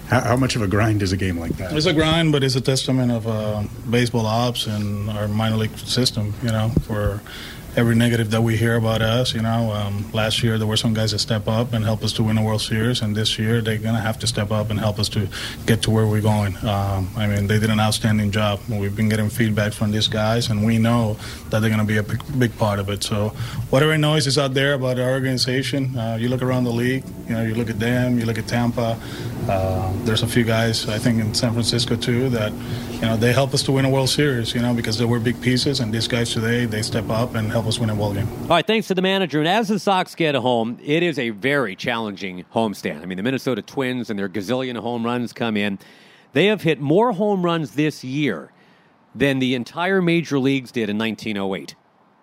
How, 0.09 0.21
how 0.21 0.35
much 0.35 0.55
of 0.55 0.61
a 0.63 0.67
grind 0.67 1.01
is 1.03 1.11
a 1.11 1.17
game 1.17 1.37
like 1.37 1.57
that? 1.57 1.71
It's 1.75 1.85
a 1.85 1.93
grind, 1.93 2.31
but 2.31 2.43
it's 2.43 2.55
a 2.55 2.61
testament 2.61 3.11
of 3.11 3.27
uh, 3.27 3.63
baseball 3.89 4.25
ops 4.25 4.65
and 4.65 5.09
our 5.09 5.27
minor 5.27 5.57
league 5.57 5.77
system. 5.77 6.33
You 6.41 6.49
know, 6.49 6.69
for 6.81 7.21
every 7.75 7.95
negative 7.95 8.31
that 8.31 8.41
we 8.41 8.57
hear 8.57 8.75
about 8.75 9.01
us. 9.01 9.33
You 9.33 9.41
know, 9.41 9.71
um, 9.71 10.09
last 10.11 10.43
year 10.43 10.57
there 10.57 10.67
were 10.67 10.77
some 10.77 10.93
guys 10.93 11.11
that 11.11 11.19
step 11.19 11.47
up 11.47 11.73
and 11.73 11.83
help 11.83 12.03
us 12.03 12.13
to 12.13 12.23
win 12.23 12.35
the 12.35 12.41
World 12.41 12.61
Series, 12.61 13.01
and 13.01 13.15
this 13.15 13.37
year 13.37 13.61
they're 13.61 13.77
gonna 13.77 13.99
have 13.99 14.19
to 14.19 14.27
step 14.27 14.51
up 14.51 14.69
and 14.69 14.79
help 14.79 14.99
us 14.99 15.09
to 15.09 15.27
get 15.65 15.81
to 15.83 15.91
where 15.91 16.07
we're 16.07 16.21
going. 16.21 16.55
Um, 16.65 17.09
I 17.15 17.27
mean, 17.27 17.47
they 17.47 17.59
did 17.59 17.69
an 17.69 17.79
outstanding 17.79 18.31
job. 18.31 18.59
We've 18.69 18.95
been 18.95 19.09
getting 19.09 19.29
feedback 19.29 19.73
from 19.73 19.91
these 19.91 20.07
guys, 20.07 20.49
and 20.49 20.65
we 20.65 20.77
know 20.77 21.17
that 21.49 21.59
they're 21.59 21.69
gonna 21.69 21.85
be 21.85 21.97
a 21.97 22.03
big, 22.03 22.21
big 22.39 22.57
part 22.57 22.79
of 22.79 22.89
it. 22.89 23.03
So, 23.03 23.29
whatever 23.69 23.97
noise 23.97 24.27
is 24.27 24.37
out 24.37 24.53
there 24.53 24.73
about 24.73 24.99
our 24.99 25.11
organization, 25.11 25.97
uh, 25.97 26.17
you 26.19 26.29
look 26.29 26.41
around 26.41 26.63
the 26.63 26.71
league. 26.71 27.03
You 27.27 27.35
know, 27.35 27.43
you 27.43 27.55
look 27.55 27.69
at 27.69 27.79
them, 27.79 28.19
you 28.19 28.25
look 28.25 28.37
at 28.37 28.47
Tampa. 28.47 28.97
Uh, 29.47 29.91
there's 30.03 30.21
a 30.21 30.27
few 30.27 30.43
guys, 30.43 30.87
I 30.87 30.99
think, 30.99 31.19
in 31.19 31.33
San 31.33 31.53
Francisco 31.53 31.95
too, 31.95 32.29
that 32.29 32.51
you 32.93 33.01
know 33.01 33.17
they 33.17 33.33
help 33.33 33.53
us 33.53 33.63
to 33.63 33.71
win 33.71 33.85
a 33.85 33.89
World 33.89 34.09
Series. 34.09 34.53
You 34.53 34.61
know, 34.61 34.73
because 34.73 34.97
they 34.97 35.05
were 35.05 35.19
big 35.19 35.39
pieces, 35.41 35.79
and 35.79 35.93
these 35.93 36.07
guys 36.07 36.33
today 36.33 36.65
they 36.65 36.81
step 36.81 37.09
up 37.09 37.35
and 37.35 37.51
help 37.59 37.67
us 37.67 37.77
win 37.77 37.89
a 37.89 37.95
ball 37.95 38.13
game. 38.13 38.25
All 38.43 38.47
right, 38.47 38.65
thanks 38.65 38.87
to 38.87 38.95
the 38.95 39.01
manager. 39.01 39.39
And 39.39 39.47
as 39.47 39.67
the 39.67 39.79
Sox 39.79 40.15
get 40.15 40.33
home, 40.33 40.79
it 40.81 41.03
is 41.03 41.19
a 41.19 41.31
very 41.31 41.75
challenging 41.75 42.45
homestand. 42.55 43.01
I 43.01 43.05
mean, 43.05 43.17
the 43.17 43.23
Minnesota 43.23 43.61
Twins 43.61 44.09
and 44.09 44.17
their 44.17 44.29
gazillion 44.29 44.77
home 44.77 45.05
runs 45.05 45.33
come 45.33 45.57
in. 45.57 45.77
They 46.31 46.45
have 46.45 46.61
hit 46.61 46.79
more 46.79 47.11
home 47.11 47.43
runs 47.43 47.71
this 47.71 48.01
year 48.01 48.53
than 49.13 49.39
the 49.39 49.55
entire 49.55 50.01
major 50.01 50.39
leagues 50.39 50.71
did 50.71 50.89
in 50.89 50.97
1908. 50.97 51.75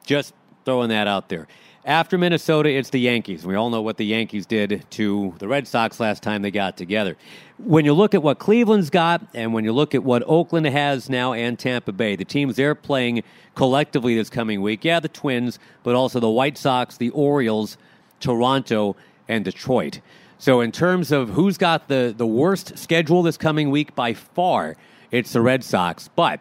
Just 0.07 0.33
throwing 0.65 0.89
that 0.89 1.07
out 1.07 1.29
there. 1.29 1.47
After 1.87 2.19
Minnesota, 2.19 2.69
it's 2.69 2.91
the 2.91 2.99
Yankees. 2.99 3.47
We 3.47 3.55
all 3.55 3.71
know 3.71 3.81
what 3.81 3.97
the 3.97 4.05
Yankees 4.05 4.45
did 4.45 4.85
to 4.91 5.35
the 5.39 5.47
Red 5.47 5.69
Sox 5.69 6.01
last 6.01 6.21
time 6.21 6.43
they 6.43 6.51
got 6.51 6.77
together. 6.77 7.17
When 7.59 7.85
you 7.85 7.93
look 7.93 8.13
at 8.13 8.25
what 8.25 8.41
Cleveland's 8.41 8.91
got, 8.91 9.25
and 9.35 9.55
when 9.55 9.63
you 9.63 9.73
look 9.73 9.95
at 9.95 10.03
what 10.03 10.25
Oakland 10.27 10.67
has 10.67 11.09
now 11.09 11.33
and 11.33 11.57
Tampa 11.57 11.93
Bay, 11.93 12.17
the 12.17 12.25
teams 12.25 12.57
they're 12.57 12.75
playing 12.75 13.23
collectively 13.55 14.17
this 14.17 14.29
coming 14.29 14.63
week, 14.63 14.85
yeah, 14.85 14.99
the 14.99 15.09
Twins, 15.09 15.61
but 15.85 15.95
also 15.95 16.19
the 16.19 16.29
White 16.29 16.59
Sox, 16.59 16.97
the 16.97 17.11
Orioles, 17.11 17.79
Toronto, 18.19 18.97
and 19.29 19.45
Detroit. 19.45 20.01
So, 20.39 20.63
in 20.63 20.73
terms 20.73 21.13
of 21.13 21.29
who's 21.31 21.57
got 21.57 21.87
the, 21.87 22.13
the 22.17 22.27
worst 22.27 22.77
schedule 22.77 23.23
this 23.23 23.37
coming 23.37 23.71
week, 23.71 23.95
by 23.95 24.13
far, 24.13 24.77
it's 25.13 25.33
the 25.33 25.41
Red 25.41 25.63
Sox. 25.63 26.09
But 26.17 26.41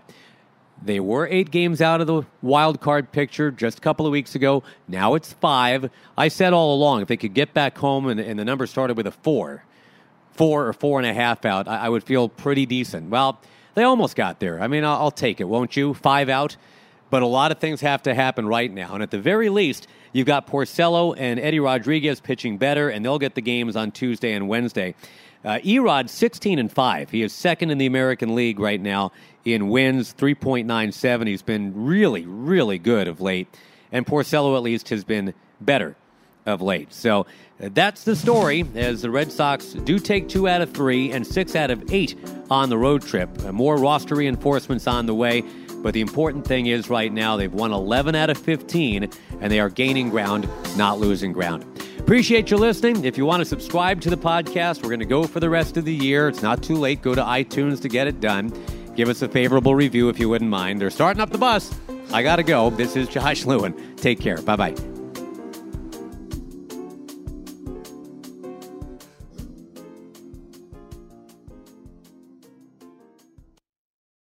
they 0.86 1.00
were 1.00 1.28
eight 1.28 1.50
games 1.50 1.82
out 1.82 2.00
of 2.00 2.08
the 2.08 2.24
wild 2.41 2.80
card 2.80 3.12
picture 3.12 3.50
just 3.50 3.80
a 3.80 3.82
couple 3.82 4.06
of 4.06 4.12
weeks 4.12 4.36
ago. 4.36 4.63
Now 4.88 5.15
it's 5.15 5.34
five. 5.34 5.89
I 6.17 6.28
said 6.28 6.54
all 6.54 6.76
along 6.76 7.02
if 7.02 7.08
they 7.08 7.17
could 7.17 7.34
get 7.34 7.54
back 7.54 7.78
home 7.78 8.08
and, 8.08 8.19
and 8.19 8.39
the 8.39 8.45
number 8.45 8.67
started 8.67 8.95
with 8.95 9.08
a 9.08 9.12
four, 9.12 9.63
four 10.34 10.67
or 10.67 10.74
four 10.74 11.00
and 11.00 11.08
a 11.08 11.13
half 11.13 11.43
out, 11.43 11.67
I, 11.67 11.86
I 11.86 11.89
would 11.89 12.04
feel 12.04 12.30
pretty 12.30 12.67
decent. 12.67 13.10
Well, 13.10 13.39
they 13.74 13.84
almost 13.84 14.15
got 14.15 14.39
there. 14.39 14.62
I 14.62 14.67
mean, 14.67 14.86
I'll, 14.86 14.98
I'll 14.98 15.12
take 15.12 15.41
it, 15.41 15.45
won't 15.45 15.76
you? 15.76 15.95
Five 15.95 16.30
out. 16.30 16.56
But 17.10 17.21
a 17.21 17.28
lot 17.28 17.52
of 17.52 17.60
things 17.60 17.82
have 17.82 18.04
to 18.04 18.13
happen 18.13 18.48
right 18.48 18.71
now. 18.71 18.93
And 18.93 19.04
at 19.04 19.12
the 19.12 19.19
very 19.19 19.50
least, 19.50 19.88
you've 20.12 20.26
got 20.26 20.48
Porcello 20.48 21.15
and 21.17 21.39
Eddie 21.39 21.60
Rodriguez 21.60 22.19
pitching 22.19 22.58
better, 22.58 22.89
and 22.89 23.06
they'll 23.06 23.19
get 23.19 23.36
the 23.36 23.41
games 23.41 23.76
on 23.76 23.91
Tuesday 23.91 24.34
and 24.34 24.48
Wednesday. 24.48 24.95
Uh, 25.45 25.60
Erod 25.60 26.10
16 26.10 26.58
and 26.58 26.71
5. 26.71 27.12
He 27.12 27.21
is 27.21 27.31
second 27.31 27.69
in 27.69 27.77
the 27.77 27.86
American 27.86 28.34
League 28.34 28.60
right 28.60 28.81
now 28.81 29.12
in 29.45 29.69
wins, 29.69 30.12
3.97. 30.17 31.27
He's 31.27 31.43
been 31.43 31.86
really, 31.86 32.25
really 32.25 32.79
good 32.79 33.08
of 33.08 33.21
late. 33.21 33.47
And 33.91 34.08
Porcello, 34.08 34.55
at 34.55 34.63
least, 34.63 34.89
has 34.89 35.03
been 35.03 35.36
better 35.62 35.95
of 36.47 36.62
late. 36.62 36.91
So 36.91 37.27
uh, 37.62 37.69
that's 37.73 38.03
the 38.05 38.15
story 38.15 38.65
as 38.73 39.03
the 39.03 39.12
Red 39.12 39.31
Sox 39.31 39.73
do 39.73 39.99
take 39.99 40.29
two 40.29 40.47
out 40.47 40.62
of 40.62 40.73
three 40.73 41.12
and 41.12 41.25
six 41.25 41.55
out 41.55 41.69
of 41.69 41.93
eight 41.93 42.17
on 42.49 42.69
the 42.69 42.77
road 42.77 43.03
trip. 43.03 43.29
Uh, 43.45 43.51
more 43.51 43.77
roster 43.77 44.15
reinforcements 44.15 44.88
on 44.88 45.05
the 45.05 45.13
way. 45.13 45.43
But 45.77 45.93
the 45.93 46.01
important 46.01 46.47
thing 46.47 46.65
is 46.65 46.89
right 46.89 47.13
now 47.13 47.38
they've 47.38 47.53
won 47.53 47.71
11 47.71 48.15
out 48.15 48.31
of 48.31 48.39
15 48.39 49.12
and 49.39 49.51
they 49.51 49.60
are 49.60 49.69
gaining 49.69 50.10
ground, 50.10 50.49
not 50.75 50.99
losing 50.99 51.31
ground. 51.31 51.75
Appreciate 52.06 52.52
you 52.52 52.58
listening. 52.58 53.04
If 53.04 53.18
you 53.18 53.26
want 53.26 53.41
to 53.41 53.46
subscribe 53.46 54.00
to 54.02 54.12
the 54.12 54.15
podcast, 54.15 54.84
we're 54.84 54.89
going 54.89 55.00
to 55.00 55.08
go 55.08 55.24
for 55.24 55.39
the 55.39 55.50
rest 55.50 55.76
of 55.76 55.86
the 55.86 55.94
year. 55.94 56.28
It's 56.28 56.44
not 56.44 56.62
too 56.62 56.76
late. 56.76 57.02
Go 57.02 57.15
to 57.15 57.22
iTunes 57.24 57.82
to 57.82 57.89
get 57.89 58.06
it 58.06 58.22
done. 58.22 58.54
Give 58.96 59.10
us 59.10 59.24
a 59.24 59.28
favorable 59.28 59.74
review 59.74 60.10
if 60.10 60.20
you 60.20 60.30
wouldn't 60.30 60.52
mind. 60.52 60.80
They're 60.80 60.91
starting 60.91 61.20
up 61.20 61.32
the 61.32 61.39
bus. 61.39 61.74
I 62.13 62.22
got 62.22 62.36
to 62.36 62.44
go. 62.44 62.70
This 62.70 62.96
is 62.96 63.08
Josh 63.08 63.46
Lewin. 63.46 63.96
Take 63.96 64.20
care. 64.20 64.39
Bye 64.44 64.56
bye. 64.56 64.76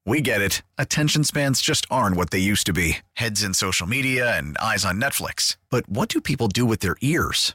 We 0.05 0.21
get 0.21 0.41
it. 0.41 0.63
Attention 0.77 1.23
spans 1.23 1.63
just 1.63 1.87
aren't 1.89 2.17
what 2.17 2.31
they 2.31 2.41
used 2.41 2.67
to 2.67 2.73
be 2.73 2.99
heads 3.13 3.45
in 3.45 3.55
social 3.55 3.87
media 3.87 4.37
and 4.37 4.59
eyes 4.59 4.85
on 4.85 5.01
Netflix. 5.01 5.57
But 5.71 5.89
what 5.89 6.09
do 6.09 6.21
people 6.21 6.49
do 6.49 6.67
with 6.67 6.81
their 6.81 6.97
ears? 7.01 7.55